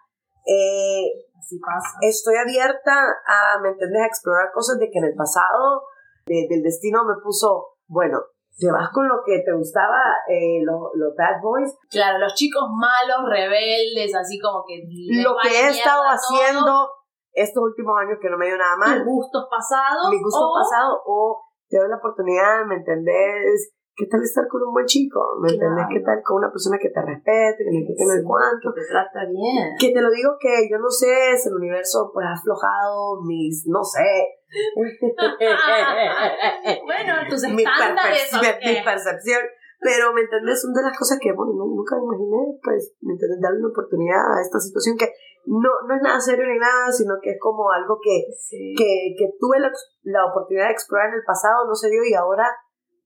eh, 0.45 1.05
Así 1.37 1.59
pasa. 1.59 1.97
estoy 2.01 2.35
abierta 2.35 2.93
a, 3.25 3.59
¿me 3.61 3.69
entendés?, 3.69 4.01
a 4.01 4.07
explorar 4.07 4.51
cosas 4.53 4.77
de 4.79 4.89
que 4.89 4.99
en 4.99 5.05
el 5.05 5.15
pasado 5.15 5.83
del 6.25 6.61
destino 6.61 7.03
me 7.03 7.21
puso, 7.23 7.77
bueno, 7.87 8.19
te 8.57 8.71
vas 8.71 8.89
con 8.93 9.07
lo 9.07 9.23
que 9.25 9.39
te 9.39 9.51
gustaba, 9.53 9.97
eh, 10.27 10.61
los, 10.63 10.91
bad 11.17 11.41
boys. 11.41 11.73
Claro, 11.89 12.19
los 12.19 12.35
chicos 12.35 12.63
malos, 12.69 13.27
rebeldes, 13.27 14.13
así 14.13 14.39
como 14.39 14.63
que... 14.67 14.83
Lo 15.23 15.35
que 15.41 15.49
he 15.49 15.69
estado 15.69 16.03
haciendo 16.03 16.89
estos 17.33 17.63
últimos 17.63 17.97
años 17.99 18.19
que 18.21 18.29
no 18.29 18.37
me 18.37 18.45
dio 18.47 18.57
nada 18.57 18.77
mal. 18.77 18.99
Mis 18.99 19.07
gustos 19.07 19.47
pasados. 19.49 20.11
Mis 20.11 20.21
gustos 20.21 20.51
pasados, 20.63 20.99
o 21.05 21.41
te 21.69 21.77
doy 21.77 21.89
la 21.89 21.97
oportunidad, 21.97 22.65
¿me 22.67 22.75
entendés? 22.75 23.73
¿Qué 23.95 24.05
tal 24.07 24.21
estar 24.23 24.47
con 24.47 24.63
un 24.63 24.71
buen 24.73 24.85
chico? 24.85 25.19
¿Me 25.41 25.51
entendés? 25.51 25.85
¿Qué 25.91 25.99
tal 25.99 26.23
con 26.23 26.37
una 26.37 26.49
persona 26.49 26.79
que 26.79 26.89
te 26.89 27.01
respete, 27.01 27.57
que 27.59 27.71
le 27.71 27.85
quite 27.85 28.03
el 28.03 28.23
cuanto? 28.23 28.73
Que 28.73 28.79
te 28.81 28.87
trata 28.87 29.25
bien. 29.27 29.75
Que 29.77 29.91
te 29.91 30.01
lo 30.01 30.09
digo 30.09 30.37
que 30.39 30.69
yo 30.71 30.79
no 30.79 30.89
sé 30.89 31.37
si 31.37 31.49
el 31.49 31.55
universo 31.55 32.09
pues 32.13 32.25
ha 32.25 32.31
aflojado 32.33 33.21
mis, 33.23 33.67
no 33.67 33.83
sé. 33.83 34.39
bueno, 36.85 37.13
tus 37.29 37.43
estándares. 37.43 38.31
Mi, 38.33 38.39
mi 38.73 38.81
percepción. 38.83 39.41
Pero, 39.81 40.13
¿me 40.13 40.21
entendés? 40.21 40.61
Son 40.61 40.73
de 40.73 40.85
las 40.85 40.95
cosas 40.95 41.17
que, 41.19 41.33
bueno, 41.33 41.57
nunca 41.57 41.97
imaginé, 41.97 42.53
pues, 42.61 42.93
¿me 43.01 43.13
entendés? 43.13 43.41
Darle 43.41 43.65
una 43.65 43.73
oportunidad 43.73 44.21
a 44.21 44.41
esta 44.41 44.61
situación 44.61 44.95
que 44.95 45.09
no, 45.49 45.73
no 45.89 45.95
es 45.97 46.01
nada 46.05 46.21
serio 46.21 46.45
ni 46.45 46.61
nada, 46.61 46.93
sino 46.93 47.17
que 47.17 47.33
es 47.33 47.39
como 47.41 47.65
algo 47.71 47.97
que, 47.97 48.29
que, 48.77 49.17
que 49.17 49.25
tuve 49.41 49.57
la, 49.59 49.73
la 50.05 50.29
oportunidad 50.29 50.69
de 50.69 50.77
explorar 50.77 51.09
en 51.09 51.17
el 51.17 51.25
pasado, 51.25 51.65
no 51.65 51.73
se 51.73 51.89
dio 51.89 52.05
y 52.05 52.13
ahora 52.13 52.45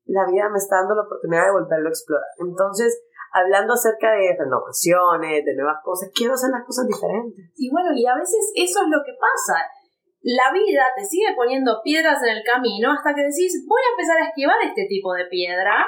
la 0.06 0.28
vida 0.28 0.52
me 0.52 0.60
está 0.60 0.84
dando 0.84 0.96
la 0.96 1.08
oportunidad 1.08 1.48
de 1.48 1.56
volverlo 1.56 1.88
a 1.88 1.96
explorar. 1.96 2.28
Entonces, 2.44 2.92
hablando 3.32 3.74
acerca 3.74 4.12
de 4.12 4.36
renovaciones, 4.36 5.46
de 5.48 5.56
nuevas 5.56 5.80
cosas, 5.80 6.12
quiero 6.14 6.36
hacer 6.36 6.52
las 6.52 6.68
cosas 6.68 6.88
diferentes. 6.88 7.56
Y 7.56 7.72
bueno, 7.72 7.96
y 7.96 8.06
a 8.06 8.20
veces 8.20 8.52
eso 8.52 8.84
es 8.84 8.90
lo 8.92 9.00
que 9.00 9.16
pasa. 9.16 9.64
La 10.28 10.52
vida 10.52 10.92
te 10.96 11.06
sigue 11.06 11.32
poniendo 11.36 11.80
piedras 11.84 12.22
en 12.24 12.36
el 12.36 12.44
camino 12.44 12.92
hasta 12.92 13.16
que 13.16 13.32
decís, 13.32 13.64
voy 13.64 13.80
a 13.80 13.94
empezar 13.96 14.18
a 14.20 14.28
esquivar 14.28 14.60
este 14.60 14.86
tipo 14.90 15.14
de 15.14 15.26
piedra 15.32 15.88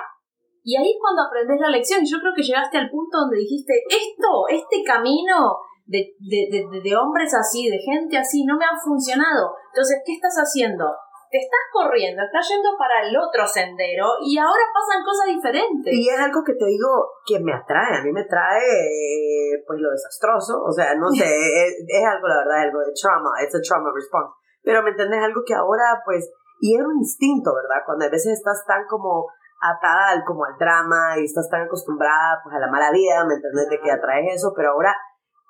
Y 0.67 0.75
ahí 0.75 0.91
es 0.91 0.99
cuando 0.99 1.23
aprendes 1.23 1.63
la 1.63 1.71
lección. 1.71 2.03
Y 2.03 2.11
yo 2.11 2.19
creo 2.19 2.35
que 2.35 2.43
llegaste 2.43 2.75
al 2.75 2.91
punto 2.91 3.23
donde 3.23 3.39
dijiste, 3.39 3.71
esto, 3.87 4.51
este 4.51 4.83
camino 4.83 5.63
de, 5.87 6.11
de, 6.19 6.51
de, 6.51 6.81
de 6.83 6.91
hombres 6.91 7.31
así, 7.31 7.71
de 7.71 7.79
gente 7.79 8.19
así, 8.19 8.43
no 8.43 8.59
me 8.59 8.67
ha 8.67 8.75
funcionado. 8.75 9.55
Entonces, 9.71 10.03
¿qué 10.03 10.11
estás 10.19 10.35
haciendo? 10.35 10.83
te 11.29 11.39
estás 11.39 11.59
corriendo, 11.71 12.23
estás 12.23 12.47
yendo 12.47 12.71
para 12.79 13.03
el 13.03 13.11
otro 13.11 13.43
sendero 13.43 14.15
y 14.23 14.39
ahora 14.39 14.63
pasan 14.71 15.03
cosas 15.03 15.27
diferentes. 15.27 15.91
Y 15.91 16.07
es 16.07 16.19
algo 16.19 16.39
que 16.39 16.55
te 16.55 16.65
digo 16.65 16.87
que 17.27 17.39
me 17.43 17.51
atrae, 17.51 17.99
a 17.99 18.03
mí 18.03 18.11
me 18.11 18.23
trae 18.23 18.63
eh, 18.63 19.59
pues 19.67 19.79
lo 19.79 19.91
desastroso, 19.91 20.63
o 20.63 20.71
sea, 20.71 20.95
no 20.95 21.11
sé, 21.11 21.27
es, 21.27 21.83
es, 21.83 22.03
algo, 22.07 22.27
la 22.27 22.47
verdad, 22.47 22.71
algo 22.71 22.79
de 22.79 22.95
trauma, 22.95 23.31
es 23.43 23.53
a 23.53 23.59
trauma 23.59 23.91
response. 23.91 24.39
Pero 24.63 24.83
me 24.83 24.91
entendés 24.91 25.19
algo 25.19 25.43
que 25.45 25.53
ahora 25.53 25.99
pues, 26.05 26.31
y 26.61 26.75
era 26.75 26.87
un 26.87 26.95
instinto, 26.95 27.51
¿verdad? 27.51 27.83
Cuando 27.85 28.05
a 28.05 28.09
veces 28.09 28.39
estás 28.39 28.63
tan 28.65 28.87
como 28.87 29.27
atada 29.59 30.09
al, 30.09 30.23
como 30.23 30.45
al 30.45 30.57
drama 30.57 31.17
y 31.17 31.25
estás 31.25 31.49
tan 31.49 31.63
acostumbrada 31.63 32.39
pues 32.43 32.55
a 32.55 32.59
la 32.59 32.71
mala 32.71 32.91
vida, 32.91 33.25
¿me 33.25 33.35
entendés? 33.35 33.69
De 33.69 33.79
que 33.79 33.91
atraes 33.91 34.35
eso, 34.35 34.53
pero 34.55 34.71
ahora, 34.71 34.95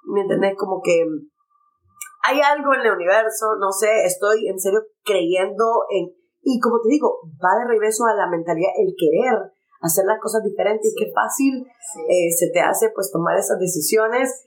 ¿me 0.06 0.22
entendés? 0.22 0.56
Como 0.58 0.82
que 0.82 1.06
hay 2.28 2.41
algo 2.41 2.74
en 2.74 2.82
el 2.82 2.93
universo, 2.93 3.56
no 3.60 3.72
sé, 3.72 4.06
estoy 4.06 4.48
en 4.48 4.60
serio 4.60 4.82
creyendo 5.04 5.86
en... 5.89 6.12
Y 6.41 6.60
como 6.60 6.80
te 6.82 6.89
digo, 6.89 7.20
va 7.43 7.60
de 7.60 7.67
regreso 7.67 8.06
a 8.06 8.15
la 8.15 8.28
mentalidad, 8.28 8.72
el 8.78 8.96
querer 8.98 9.52
hacer 9.82 10.06
las 10.06 10.20
cosas 10.20 10.43
diferentes 10.43 10.91
y 10.91 10.96
qué 10.96 11.12
fácil 11.13 11.65
eh, 12.10 12.32
se 12.32 12.50
te 12.52 12.60
hace 12.60 12.89
pues 12.96 13.12
tomar 13.12 13.38
esas 13.38 13.60
decisiones 13.60 14.43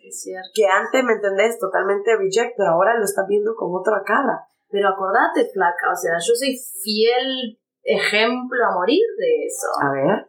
que 0.54 0.66
antes, 0.66 1.04
¿me 1.04 1.12
entendés? 1.14 1.58
Totalmente 1.58 2.16
reject, 2.16 2.56
pero 2.56 2.70
ahora 2.70 2.96
lo 2.96 3.04
estás 3.04 3.26
viendo 3.28 3.54
con 3.54 3.70
otra 3.72 4.02
cara. 4.04 4.44
Pero 4.70 4.88
acordate, 4.88 5.50
flaca, 5.52 5.92
o 5.92 5.96
sea, 5.96 6.14
yo 6.14 6.32
soy 6.34 6.56
fiel 6.82 7.59
ejemplo 7.96 8.58
a 8.66 8.74
morir 8.74 9.04
de 9.18 9.46
eso. 9.46 9.68
A 9.82 9.92
ver. 9.92 10.26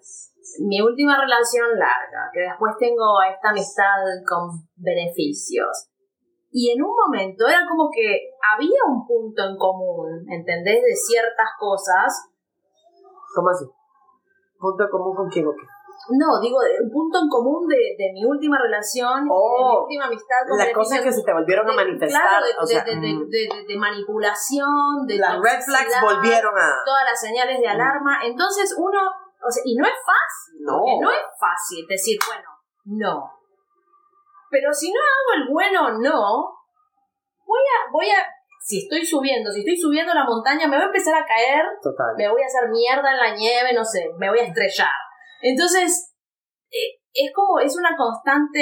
Mi 0.67 0.81
última 0.81 1.19
relación 1.19 1.67
larga, 1.77 2.29
que 2.33 2.41
después 2.41 2.73
tengo 2.77 3.21
esta 3.23 3.49
amistad 3.49 4.03
con 4.27 4.49
beneficios 4.75 5.91
y 6.51 6.71
en 6.71 6.83
un 6.83 6.91
momento 6.93 7.47
era 7.47 7.61
como 7.67 7.89
que 7.89 8.35
había 8.53 8.83
un 8.85 9.07
punto 9.07 9.41
en 9.41 9.55
común, 9.55 10.25
¿entendés? 10.29 10.83
De 10.83 10.95
ciertas 10.95 11.47
cosas. 11.57 12.29
¿Cómo 13.33 13.49
así? 13.49 13.65
¿Punto 14.59 14.83
en 14.83 14.89
común 14.89 15.15
con 15.15 15.29
quién 15.29 15.47
o 15.47 15.51
qué? 15.51 15.65
No, 16.17 16.39
digo, 16.41 16.57
un 16.83 16.89
punto 16.91 17.19
en 17.19 17.27
común 17.29 17.67
de, 17.67 17.77
de 17.97 18.11
mi 18.13 18.23
última 18.25 18.57
relación, 18.61 19.15
de 19.19 19.21
mi 19.23 19.29
Oh, 19.31 19.83
última 19.83 20.05
amistad. 20.05 20.37
con 20.47 20.57
Las 20.57 20.69
cosas 20.73 21.01
que 21.01 21.11
se 21.11 21.23
te 21.23 21.33
volvieron 21.33 21.69
a 21.69 21.73
manifestar. 21.73 22.21
Claro, 22.21 22.45
de, 22.45 22.51
o 22.59 22.65
sea, 22.65 22.83
de- 22.83 22.95
de- 22.95 23.13
mm, 23.15 23.29
de- 23.67 23.77
manipulación, 23.77 25.05
de 25.07 25.17
las 25.17 25.33
red 25.39 25.59
flags 25.63 25.95
volvieron 26.01 26.53
a... 26.57 26.67
Todas 26.85 27.05
las 27.05 27.19
señales 27.19 27.59
de 27.59 27.67
alarma. 27.67 28.19
Entonces 28.23 28.75
uno, 28.77 28.99
o 29.45 29.49
sea, 29.51 29.63
y 29.65 29.75
no 29.75 29.85
es 29.85 29.93
fácil. 30.05 30.61
No. 30.65 30.77
no 31.01 31.11
es 31.11 31.21
fácil 31.39 31.85
decir, 31.87 32.17
bueno, 32.27 32.49
no. 32.85 33.31
Pero 34.49 34.71
si 34.73 34.91
no 34.91 34.99
hago 34.99 35.41
el 35.43 35.49
bueno 35.51 35.99
no, 35.99 36.57
voy 37.45 37.59
a, 37.61 37.91
voy 37.91 38.09
a, 38.09 38.27
si 38.59 38.79
estoy 38.83 39.05
subiendo, 39.05 39.49
si 39.51 39.59
estoy 39.59 39.77
subiendo 39.77 40.13
la 40.13 40.25
montaña, 40.25 40.67
me 40.67 40.75
voy 40.75 40.83
a 40.83 40.87
empezar 40.87 41.15
a 41.15 41.25
caer, 41.25 41.63
Total. 41.81 42.13
me 42.17 42.29
voy 42.29 42.41
a 42.41 42.45
hacer 42.45 42.69
mierda 42.69 43.11
en 43.11 43.17
la 43.17 43.33
nieve, 43.35 43.73
no 43.73 43.83
sé, 43.85 44.11
me 44.17 44.29
voy 44.29 44.39
a 44.39 44.43
estrellar. 44.43 44.91
Entonces, 45.41 46.13
eh, 46.69 46.99
es 47.13 47.31
como, 47.33 47.59
es 47.59 47.75
una 47.77 47.95
constante, 47.97 48.61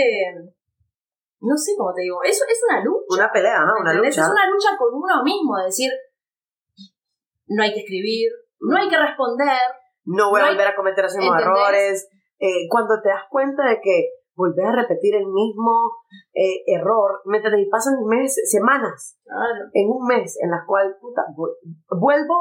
no 1.42 1.56
sé 1.58 1.74
cómo 1.78 1.94
te 1.94 2.02
digo, 2.04 2.22
es, 2.24 2.36
es 2.42 2.62
una 2.70 2.84
lucha. 2.84 3.06
Una 3.10 3.32
pelea, 3.32 3.62
ajá, 3.64 3.74
una 3.80 3.94
lucha. 3.94 4.10
Es 4.10 4.18
una 4.30 4.50
lucha 4.50 4.70
con 4.78 4.94
uno 4.94 5.24
mismo, 5.24 5.58
de 5.58 5.66
decir, 5.66 5.92
no 7.48 7.64
hay 7.64 7.74
que 7.74 7.80
escribir, 7.82 8.32
no 8.62 8.78
hay 8.78 8.90
que 8.90 8.98
responder, 8.98 9.58
No 10.06 10.30
voy 10.30 10.40
a 10.40 10.44
No 10.44 10.50
hay- 10.50 10.56
volver 10.56 10.68
a 10.68 10.76
cometer 10.76 11.06
esos 11.06 11.18
mismos 11.18 11.42
errores. 11.42 12.08
Eh, 12.40 12.68
cuando 12.70 13.02
te 13.02 13.10
das 13.10 13.24
cuenta 13.30 13.64
de 13.68 13.80
que 13.82 14.10
volvés 14.34 14.66
a 14.66 14.72
repetir 14.72 15.14
el 15.16 15.26
mismo 15.28 15.92
eh, 16.34 16.64
error, 16.68 17.22
¿me 17.26 17.38
entiendes? 17.38 17.68
Y 17.68 17.70
pasan 17.70 17.96
meses, 18.08 18.50
semanas, 18.50 19.18
Claro. 19.26 19.70
en 19.74 19.90
un 19.90 20.08
mes, 20.08 20.38
en 20.42 20.50
las 20.50 20.62
cuales, 20.66 20.96
puta, 21.02 21.22
vu- 21.36 21.54
vuelvo 22.00 22.40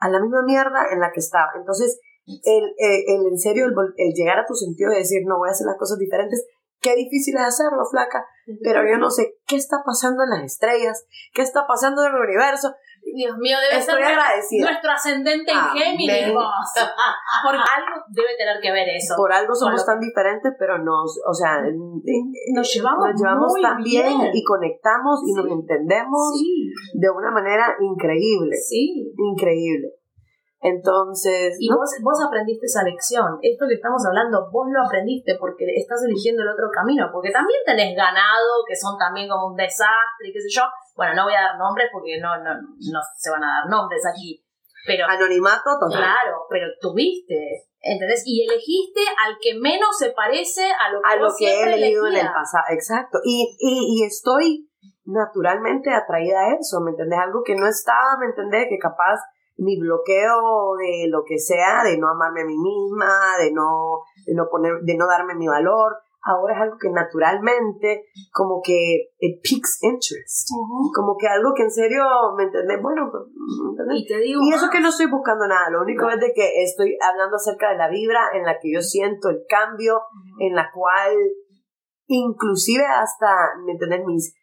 a 0.00 0.08
la 0.10 0.18
misma 0.20 0.42
mierda 0.42 0.86
en 0.90 0.98
la 1.00 1.12
que 1.12 1.20
estaba. 1.20 1.52
Entonces, 1.54 2.00
el, 2.26 2.64
eh, 2.78 3.04
el 3.08 3.26
en 3.26 3.38
serio, 3.38 3.66
el, 3.66 3.74
el 3.96 4.12
llegar 4.14 4.38
a 4.38 4.46
tu 4.46 4.54
sentido 4.54 4.90
de 4.90 4.98
decir, 4.98 5.22
no 5.26 5.38
voy 5.38 5.48
a 5.48 5.52
hacer 5.52 5.66
las 5.66 5.78
cosas 5.78 5.98
diferentes, 5.98 6.44
qué 6.80 6.94
difícil 6.96 7.34
es 7.36 7.42
hacerlo, 7.42 7.84
flaca, 7.90 8.26
pero 8.62 8.82
yo 8.88 8.98
no 8.98 9.10
sé 9.10 9.36
qué 9.46 9.56
está 9.56 9.82
pasando 9.86 10.24
en 10.24 10.30
las 10.30 10.42
estrellas, 10.44 11.06
qué 11.32 11.42
está 11.42 11.66
pasando 11.66 12.02
en 12.04 12.14
el 12.14 12.20
universo. 12.20 12.74
Dios 13.14 13.36
mío, 13.38 13.56
debe 13.58 13.80
Estoy 13.80 13.96
ser 14.02 14.04
agradecida. 14.14 14.70
nuestro 14.70 14.90
ascendente 14.92 15.50
en. 15.50 15.58
Géminis. 15.74 16.32
Porque 17.44 17.58
algo 17.58 18.02
debe 18.10 18.36
tener 18.38 18.60
que 18.62 18.70
ver 18.70 18.88
eso. 18.94 19.14
Por 19.16 19.32
algo 19.32 19.54
somos 19.54 19.84
tan 19.84 19.98
diferentes, 19.98 20.52
pero 20.58 20.78
nos, 20.78 21.18
o 21.26 21.34
sea, 21.34 21.58
Nos 21.62 22.72
llevamos, 22.72 23.08
nos 23.10 23.20
llevamos 23.20 23.52
muy 23.52 23.62
tan 23.62 23.82
bien, 23.82 24.06
bien. 24.18 24.30
y 24.32 24.44
conectamos 24.44 25.20
y 25.26 25.32
nos 25.34 25.46
entendemos 25.50 26.38
Sí, 26.38 26.70
de 26.94 27.10
una 27.10 27.30
manera 27.32 27.74
increíble, 27.80 28.56
sí. 28.56 29.12
increíble. 29.18 29.88
Entonces, 30.62 31.58
Y 31.58 31.68
¿no? 31.68 31.76
vos, 31.76 31.90
vos 32.02 32.18
aprendiste 32.22 32.66
esa 32.66 32.84
lección. 32.86 33.36
Esto 33.42 33.66
que 33.66 33.74
estamos 33.74 33.98
hablando, 34.06 34.46
vos 34.50 34.70
lo 34.70 34.86
aprendiste 34.86 35.34
porque 35.38 35.66
estás 35.74 36.04
eligiendo 36.06 36.42
el 36.42 36.54
otro 36.54 36.70
camino. 36.70 37.10
Porque 37.12 37.34
también 37.34 37.58
tenés 37.66 37.96
ganado, 37.96 38.62
que 38.66 38.76
son 38.78 38.96
también 38.96 39.28
como 39.28 39.48
un 39.48 39.56
desastre 39.56 40.30
y 40.30 40.32
qué 40.32 40.40
sé 40.40 40.48
yo. 40.48 40.62
Bueno, 40.94 41.14
no 41.14 41.24
voy 41.24 41.34
a 41.34 41.50
dar 41.50 41.58
nombres 41.58 41.90
porque 41.90 42.20
no, 42.22 42.38
no, 42.38 42.54
no 42.54 43.00
se 43.18 43.30
van 43.30 43.42
a 43.42 43.60
dar 43.60 43.66
nombres 43.68 44.06
aquí. 44.06 44.38
Pero, 44.86 45.06
anonimato 45.06 45.78
total. 45.78 45.98
claro, 45.98 46.46
pero 46.50 46.66
tuviste, 46.80 47.66
¿entendés? 47.80 48.22
Y 48.26 48.42
elegiste 48.46 49.00
al 49.26 49.38
que 49.40 49.58
menos 49.58 49.96
se 49.98 50.10
parece 50.10 50.62
a 50.62 50.90
lo 50.90 51.00
que, 51.02 51.10
a 51.10 51.16
lo 51.16 51.24
vos 51.24 51.36
que 51.38 51.62
he 51.62 51.76
leído 51.76 52.06
en 52.06 52.16
el 52.16 52.26
pasado, 52.26 52.64
exacto. 52.70 53.18
Y, 53.22 53.56
y, 53.60 54.02
y 54.02 54.04
estoy 54.04 54.68
naturalmente 55.04 55.90
atraída 55.94 56.40
a 56.40 56.54
eso, 56.58 56.80
¿me 56.80 56.90
entendés? 56.90 57.18
Algo 57.18 57.42
que 57.44 57.54
no 57.54 57.66
estaba, 57.68 58.18
¿me 58.18 58.26
entendés? 58.26 58.66
Que 58.68 58.78
capaz 58.78 59.20
mi 59.56 59.78
bloqueo 59.78 60.76
de 60.78 61.08
lo 61.08 61.24
que 61.24 61.38
sea, 61.38 61.84
de 61.84 61.98
no 61.98 62.08
amarme 62.08 62.42
a 62.42 62.46
mí 62.46 62.56
misma, 62.56 63.36
de 63.38 63.52
no, 63.52 64.02
de 64.26 64.34
no 64.34 64.48
poner, 64.50 64.80
de 64.82 64.96
no 64.96 65.06
darme 65.06 65.34
mi 65.34 65.46
valor, 65.46 65.96
ahora 66.24 66.54
es 66.54 66.60
algo 66.62 66.76
que 66.78 66.90
naturalmente 66.90 68.04
como 68.32 68.60
que 68.62 69.10
it 69.18 69.40
piques 69.42 69.82
interest. 69.82 70.48
Como 70.94 71.16
que 71.18 71.26
algo 71.26 71.52
que 71.54 71.64
en 71.64 71.70
serio, 71.70 72.02
¿me 72.36 72.44
entendés? 72.44 72.80
Bueno, 72.80 73.10
pues, 73.10 73.24
¿me 73.34 73.70
entendés? 73.70 73.98
Y 73.98 74.06
te 74.06 74.18
digo 74.18 74.40
Y 74.42 74.52
eso 74.52 74.70
que 74.70 74.80
no 74.80 74.88
estoy 74.88 75.06
buscando 75.06 75.46
nada, 75.46 75.70
lo 75.70 75.82
único 75.82 76.06
No. 76.06 76.10
es 76.10 76.20
de 76.20 76.32
que 76.34 76.62
estoy 76.62 76.96
hablando 77.00 77.36
acerca 77.36 77.70
de 77.70 77.78
la 77.78 77.88
vibra 77.88 78.30
en 78.34 78.44
la 78.44 78.58
que 78.58 78.72
yo 78.72 78.80
siento 78.80 79.30
el 79.30 79.44
cambio, 79.48 80.00
en 80.38 80.54
la 80.54 80.70
cual 80.72 81.16
inclusive 82.06 82.84
hasta, 82.84 83.54
¿me 83.64 83.72
entendés? 83.72 84.04
Mis, 84.06 84.34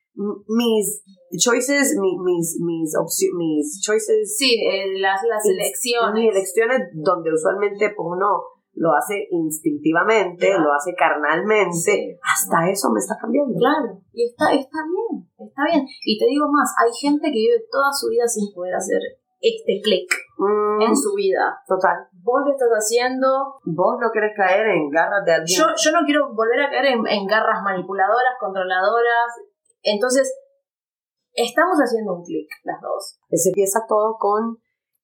mis 0.47 1.03
choices, 1.39 1.95
mi- 1.99 2.17
mis, 2.19 2.59
mis, 2.59 2.91
opci- 2.95 3.31
mis 3.37 3.79
choices, 3.81 4.35
Sí, 4.37 4.59
eh, 4.69 4.99
las, 4.99 5.21
las 5.23 5.43
mis- 5.45 5.53
elecciones. 5.55 6.13
mis 6.13 6.31
elecciones 6.31 6.79
donde 6.93 7.31
usualmente 7.33 7.93
pues 7.95 8.05
uno 8.05 8.27
lo 8.75 8.93
hace 8.95 9.27
instintivamente, 9.31 10.47
Claro. 10.47 10.63
lo 10.63 10.73
hace 10.73 10.93
carnalmente, 10.95 12.17
hasta 12.23 12.69
eso 12.69 12.89
me 12.91 12.99
está 12.99 13.17
cambiando. 13.19 13.53
Claro, 13.57 13.99
y 14.13 14.25
está, 14.25 14.53
está 14.53 14.79
bien, 14.87 15.27
está 15.37 15.61
bien. 15.71 15.85
Y 16.05 16.17
te 16.17 16.25
digo 16.27 16.47
más, 16.51 16.73
hay 16.79 16.91
gente 16.93 17.27
que 17.27 17.39
vive 17.39 17.63
toda 17.71 17.91
su 17.91 18.07
vida 18.09 18.27
sin 18.27 18.53
poder 18.53 18.75
hacer 18.75 18.99
este 19.41 19.79
clic 19.83 20.07
Mm, 20.37 20.81
en 20.81 20.95
su 20.95 21.13
vida. 21.15 21.59
total. 21.67 22.07
Vos 22.23 22.41
lo 22.45 22.51
estás 22.51 22.69
haciendo. 22.71 23.27
Vos 23.65 23.97
no 23.99 24.07
querés 24.13 24.31
caer 24.35 24.67
en 24.67 24.89
garras 24.89 25.23
de 25.25 25.33
alguien. 25.33 25.57
Yo, 25.59 25.65
yo 25.75 25.91
no 25.91 26.05
quiero 26.05 26.33
volver 26.33 26.61
a 26.61 26.69
caer 26.69 26.85
en, 26.95 27.05
en 27.07 27.25
garras 27.27 27.59
manipuladoras, 27.63 28.35
controladoras. 28.39 29.27
Entonces, 29.83 30.33
estamos 31.33 31.77
haciendo 31.77 32.15
un 32.15 32.23
clic 32.23 32.47
las 32.63 32.81
dos. 32.81 33.19
Se 33.31 33.49
empieza 33.49 33.79
todo 33.87 34.15
con 34.19 34.57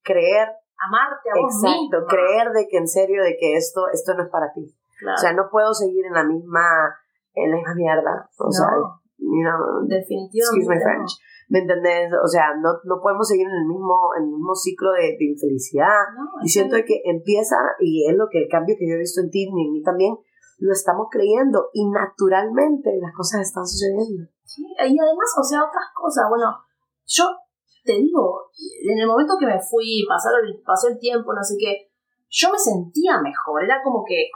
creer 0.03 0.49
Amarte 0.75 1.29
a 1.31 1.39
vos 1.39 1.55
Exacto, 1.55 2.03
misma. 2.03 2.07
creer 2.11 2.51
de 2.51 2.67
que 2.67 2.77
en 2.77 2.87
serio, 2.87 3.23
de 3.23 3.37
que 3.39 3.55
esto, 3.55 3.87
esto 3.93 4.13
no 4.13 4.23
es 4.23 4.29
para 4.29 4.51
ti. 4.51 4.67
Claro. 4.99 5.15
O 5.15 5.17
sea, 5.17 5.31
no 5.33 5.47
puedo 5.49 5.73
seguir 5.73 6.05
en 6.05 6.13
la 6.13 6.23
misma, 6.25 6.67
en 7.33 7.51
la 7.51 7.55
misma 7.57 7.75
mierda. 7.75 8.29
O 8.37 8.51
sea, 8.51 8.67
No. 8.75 8.99
you 9.17 9.39
know, 9.39 9.87
definitivamente. 9.87 10.59
excuse 10.59 10.67
my 10.67 10.75
no. 10.75 10.83
French. 10.83 11.11
¿Me 11.47 11.59
entendés? 11.59 12.11
O 12.21 12.27
sea, 12.27 12.55
no, 12.59 12.75
no 12.83 12.99
podemos 13.01 13.25
seguir 13.25 13.47
en 13.47 13.55
el 13.55 13.65
mismo, 13.71 13.95
en 14.17 14.23
el 14.23 14.29
mismo 14.35 14.53
ciclo 14.53 14.91
de, 14.91 15.15
de 15.15 15.25
infelicidad. 15.31 16.11
No, 16.13 16.43
Y 16.43 16.49
siento 16.49 16.75
que 16.85 16.99
empieza, 17.05 17.55
y 17.79 18.09
es 18.09 18.17
lo 18.17 18.27
que 18.29 18.43
el 18.43 18.49
cambio 18.51 18.75
que 18.77 18.85
yo 18.89 18.95
he 18.95 18.99
visto 18.99 19.21
en 19.21 19.29
ti 19.31 19.45
y 19.45 19.47
en 19.47 19.71
mí 19.71 19.81
también, 19.81 20.17
lo 20.57 20.71
estamos 20.73 21.07
creyendo 21.11 21.69
y 21.73 21.89
naturalmente 21.89 22.91
las 23.01 23.13
cosas 23.13 23.41
están 23.41 23.65
sucediendo. 23.67 24.29
Sí, 24.43 24.63
y 24.63 24.97
además, 24.99 25.29
o 25.39 25.43
sea, 25.43 25.59
otras 25.63 25.85
cosas. 25.93 26.25
Bueno, 26.29 26.45
yo 27.05 27.25
te 27.83 27.93
digo, 27.93 28.49
en 28.89 28.99
el 28.99 29.07
momento 29.07 29.35
que 29.39 29.45
me 29.45 29.59
fui, 29.59 30.05
pasaron, 30.07 30.41
pasó 30.65 30.87
el 30.87 30.97
tiempo, 30.99 31.33
no 31.33 31.43
sé 31.43 31.55
qué, 31.59 31.91
yo 32.29 32.51
me 32.51 32.57
sentía 32.59 33.19
mejor. 33.21 33.63
Era 33.63 33.81
como 33.83 34.03
que 34.07 34.29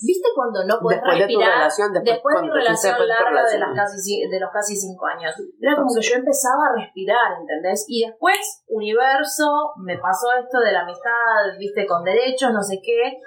¿Viste 0.00 0.28
cuando 0.32 0.62
no 0.64 0.78
puedes 0.78 1.02
Después 1.02 1.18
de 1.18 1.26
tu 1.26 1.40
respirar? 1.42 1.58
relación, 1.58 1.92
después, 1.92 2.14
después 2.14 2.34
de 2.36 2.42
mi 2.42 2.50
relación 2.54 2.94
después 2.94 3.08
larga 3.08 3.30
de, 3.34 3.34
relación. 3.34 3.60
las 3.74 3.74
casi, 3.74 3.98
ci- 3.98 4.30
de 4.30 4.38
los 4.38 4.50
casi 4.54 4.76
cinco 4.76 5.06
años. 5.06 5.34
Era 5.58 5.74
como 5.74 5.90
que 5.90 6.06
yo 6.06 6.14
empezaba 6.14 6.62
a 6.70 6.74
respirar, 6.78 7.34
¿entendés? 7.40 7.82
Y 7.88 8.06
después, 8.06 8.38
universo, 8.68 9.74
me 9.82 9.98
pasó 9.98 10.30
esto 10.38 10.60
de 10.60 10.70
la 10.70 10.82
amistad, 10.86 11.50
viste, 11.58 11.84
con 11.84 12.04
derechos, 12.04 12.52
no 12.54 12.62
sé 12.62 12.78
qué. 12.78 13.18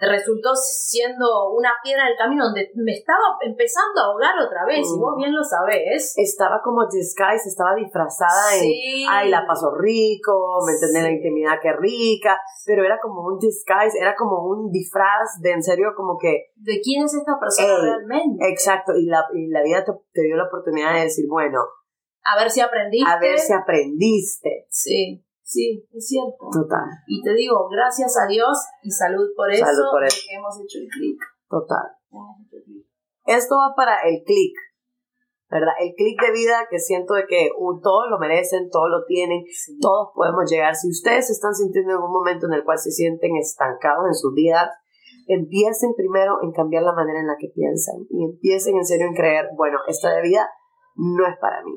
Resultó 0.00 0.56
siendo 0.56 1.50
una 1.52 1.72
piedra 1.82 2.06
en 2.06 2.12
el 2.12 2.16
camino 2.16 2.44
donde 2.44 2.70
me 2.74 2.92
estaba 2.92 3.36
empezando 3.42 4.00
a 4.00 4.04
ahogar 4.06 4.32
otra 4.40 4.64
vez, 4.64 4.80
y 4.80 4.96
Mm. 4.96 5.00
vos 5.00 5.14
bien 5.18 5.34
lo 5.34 5.44
sabés. 5.44 6.14
Estaba 6.16 6.60
como 6.64 6.86
disguise, 6.88 7.48
estaba 7.48 7.74
disfrazada 7.74 8.54
en, 8.54 8.60
Sí. 8.60 9.04
ay, 9.10 9.28
la 9.28 9.44
pasó 9.46 9.74
rico, 9.76 10.58
me 10.64 10.72
entendés, 10.72 11.02
la 11.02 11.08
Sí. 11.10 11.14
intimidad 11.16 11.60
que 11.60 11.72
rica, 11.76 12.40
pero 12.64 12.82
era 12.84 12.98
como 12.98 13.26
un 13.26 13.38
disguise, 13.38 13.98
era 14.00 14.14
como 14.16 14.46
un 14.48 14.70
disfraz 14.70 15.38
de 15.42 15.50
en 15.52 15.62
serio 15.62 15.92
como 15.94 16.16
que, 16.18 16.46
¿De 16.56 16.80
quién 16.82 17.04
es 17.04 17.12
esta 17.14 17.38
persona 17.38 17.68
Ey, 17.74 17.82
realmente? 17.82 18.48
exacto, 18.48 18.92
y 18.96 19.04
la, 19.06 19.26
y 19.34 19.48
la 19.48 19.62
vida 19.62 19.84
te, 19.84 19.92
te 20.12 20.22
dio 20.22 20.36
la 20.36 20.44
oportunidad 20.46 20.94
de 20.94 21.02
decir, 21.02 21.26
bueno, 21.28 21.60
A 22.24 22.36
ver 22.38 22.50
si 22.50 22.60
aprendiste. 22.60 23.10
a 23.10 23.18
ver 23.18 23.38
si 23.38 23.52
aprendiste. 23.52 24.66
Sí, 24.70 25.24
sí, 25.50 25.82
es 25.92 26.06
cierto. 26.06 26.46
Total, 26.52 26.86
Y 27.08 27.20
te 27.22 27.34
digo, 27.34 27.68
gracias 27.68 28.14
a 28.18 28.26
Dios 28.26 28.54
y 28.82 28.90
salud 28.90 29.26
por 29.34 29.50
eso, 29.50 29.64
Salud 29.66 29.90
por 29.90 30.00
de 30.02 30.06
eso. 30.06 30.22
que 30.28 30.36
hemos 30.36 30.54
hecho 30.62 30.78
el 30.78 30.88
clic. 30.88 31.18
total. 31.48 31.86
Hemos 32.10 32.36
hecho 32.46 32.56
el 32.56 32.62
clic. 32.64 32.86
Esto 33.26 33.56
va 33.58 33.74
para 33.74 33.98
el 34.08 34.22
click, 34.24 34.54
¿verdad? 35.50 35.74
El 35.80 35.92
click 35.94 36.18
de 36.22 36.32
vida 36.32 36.66
que 36.70 36.78
siento 36.78 37.14
de 37.14 37.26
que 37.26 37.50
uh, 37.58 37.80
todos 37.82 38.06
lo 38.10 38.18
merecen, 38.18 38.70
todos 38.70 38.88
lo 38.90 39.04
tienen, 39.06 39.42
todos 39.80 40.10
podemos 40.14 40.48
llegar. 40.50 40.74
Si 40.74 40.88
ustedes 40.88 41.26
se 41.26 41.32
están 41.34 41.54
sintiendo 41.54 41.92
en 41.94 42.02
un 42.02 42.12
momento 42.12 42.46
en 42.46 42.54
el 42.54 42.64
cual 42.64 42.78
se 42.78 42.90
sienten 42.90 43.36
estancados 43.36 44.06
en 44.06 44.14
sus 44.14 44.32
vidas, 44.34 44.70
empiecen 45.26 45.94
primero 45.96 46.38
en 46.42 46.50
cambiar 46.52 46.82
la 46.82 46.92
manera 46.94 47.20
en 47.20 47.26
la 47.26 47.36
que 47.38 47.48
piensan 47.54 48.06
y 48.10 48.24
empiecen 48.24 48.76
en 48.76 48.84
serio 48.84 49.06
en 49.06 49.14
creer, 49.14 49.46
bueno, 49.56 49.78
esta 49.86 50.14
de 50.14 50.22
vida 50.22 50.48
no 50.96 51.26
es 51.26 51.36
para 51.40 51.62
mí. 51.62 51.72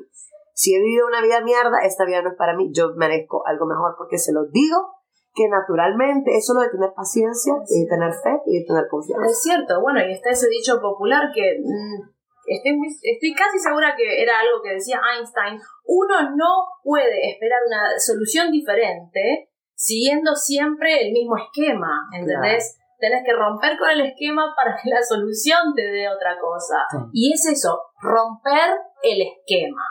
Si 0.54 0.74
he 0.74 0.78
vivido 0.80 1.06
una 1.06 1.20
vida 1.20 1.40
mierda, 1.42 1.80
esta 1.84 2.04
vida 2.06 2.22
no 2.22 2.30
es 2.30 2.36
para 2.36 2.54
mí, 2.56 2.70
yo 2.72 2.94
merezco 2.96 3.46
algo 3.46 3.66
mejor 3.66 3.94
porque 3.98 4.18
se 4.18 4.32
lo 4.32 4.46
digo 4.50 4.94
que 5.34 5.48
naturalmente 5.48 6.30
es 6.36 6.46
solo 6.46 6.60
de 6.60 6.70
tener 6.70 6.90
paciencia 6.94 7.54
y 7.68 7.82
de 7.82 7.88
tener 7.90 8.12
fe 8.14 8.38
y 8.46 8.60
de 8.60 8.64
tener 8.64 8.84
confianza. 8.88 9.26
Es 9.26 9.42
cierto, 9.42 9.80
bueno, 9.82 9.98
y 10.06 10.12
está 10.12 10.30
ese 10.30 10.46
dicho 10.48 10.80
popular 10.80 11.26
que 11.34 11.58
mm, 11.58 11.98
estoy, 12.46 12.72
muy- 12.78 12.94
estoy 13.02 13.34
casi 13.34 13.58
segura 13.58 13.94
que 13.96 14.22
era 14.22 14.38
algo 14.38 14.62
que 14.62 14.74
decía 14.74 15.00
Einstein, 15.02 15.58
uno 15.86 16.14
no 16.36 16.50
puede 16.84 17.32
esperar 17.32 17.58
una 17.66 17.98
solución 17.98 18.52
diferente 18.52 19.50
siguiendo 19.74 20.36
siempre 20.36 21.02
el 21.04 21.12
mismo 21.12 21.34
esquema, 21.36 22.06
¿entendés? 22.14 22.78
Tenés 23.00 23.24
que 23.26 23.32
romper 23.34 23.76
con 23.76 23.90
el 23.90 24.02
esquema 24.06 24.54
para 24.56 24.76
que 24.80 24.88
la 24.88 25.02
solución 25.02 25.74
te 25.74 25.82
dé 25.82 26.08
otra 26.08 26.38
cosa. 26.38 26.86
Sí. 26.92 26.96
Y 27.12 27.32
es 27.34 27.44
eso, 27.58 27.82
romper 28.00 28.70
el 29.02 29.18
esquema. 29.20 29.82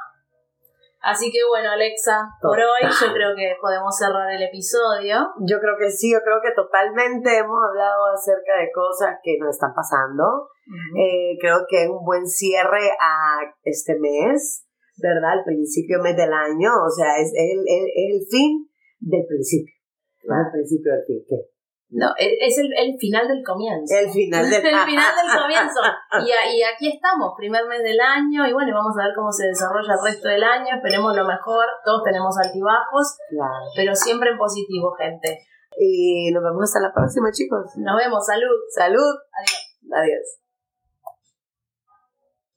Así 1.04 1.30
que 1.32 1.40
bueno, 1.50 1.70
Alexa, 1.70 2.32
por 2.42 2.58
hoy 2.58 2.88
yo 2.88 3.12
creo 3.14 3.36
que 3.36 3.58
podemos 3.60 3.92
cerrar 3.92 4.32
el 4.32 4.42
episodio. 4.42 5.36
Yo 5.44 5.60
creo 5.60 5.76
que 5.78 5.92
sí, 5.92 6.14
yo 6.14 6.22
creo 6.24 6.40
que 6.42 6.56
totalmente 6.56 7.38
hemos 7.38 7.60
hablado 7.62 8.08
acerca 8.08 8.56
de 8.58 8.72
cosas 8.72 9.20
que 9.22 9.36
nos 9.38 9.50
están 9.50 9.74
pasando. 9.76 10.48
Eh, 10.96 11.36
creo 11.42 11.68
que 11.68 11.84
es 11.84 11.90
un 11.90 12.06
buen 12.06 12.26
cierre 12.26 12.90
a 13.02 13.42
este 13.64 14.00
mes, 14.00 14.66
¿verdad? 14.96 15.40
El 15.40 15.44
principio 15.44 16.00
mes 16.02 16.16
del 16.16 16.32
año, 16.32 16.72
o 16.72 16.90
sea, 16.90 17.20
es 17.20 17.34
el, 17.36 17.60
el, 17.68 17.84
el 17.84 18.26
fin 18.32 18.70
del 19.02 19.26
principio. 19.28 19.76
No 20.24 20.40
el 20.40 20.52
principio 20.54 20.94
del 20.94 21.04
fin. 21.04 21.53
No, 21.96 22.08
e- 22.18 22.38
es 22.42 22.58
el, 22.58 22.70
el 22.74 22.98
final 23.00 23.28
del 23.28 23.44
comienzo. 23.46 23.94
El 23.94 24.10
final 24.10 24.50
del 24.50 24.66
el 24.66 24.78
final 24.86 25.12
del 25.14 25.30
comienzo. 25.42 25.80
Y, 26.26 26.58
y 26.58 26.64
aquí 26.64 26.90
estamos, 26.90 27.34
primer 27.38 27.66
mes 27.68 27.84
del 27.84 28.00
año, 28.00 28.48
y 28.48 28.54
bueno, 28.54 28.74
vamos 28.74 28.94
a 29.00 29.06
ver 29.06 29.14
cómo 29.16 29.32
se 29.32 29.48
desarrolla 29.48 29.94
el 29.94 30.04
resto 30.04 30.28
del 30.28 30.44
año. 30.44 30.76
Esperemos 30.76 31.16
lo 31.16 31.26
mejor. 31.26 31.66
Todos 31.86 32.04
tenemos 32.04 32.36
altibajos, 32.38 33.18
Claro. 33.30 33.66
pero 33.76 33.94
siempre 33.96 34.32
en 34.32 34.38
positivo, 34.38 34.92
gente. 34.98 35.40
Y 35.78 36.32
nos 36.32 36.44
vemos 36.44 36.64
hasta 36.64 36.80
la 36.82 36.94
próxima, 36.94 37.32
chicos. 37.32 37.62
Nos 37.78 37.98
vemos, 37.98 38.26
salud. 38.26 38.58
Salud. 38.74 39.14
Adiós. 39.34 39.74
Adiós. 39.94 40.43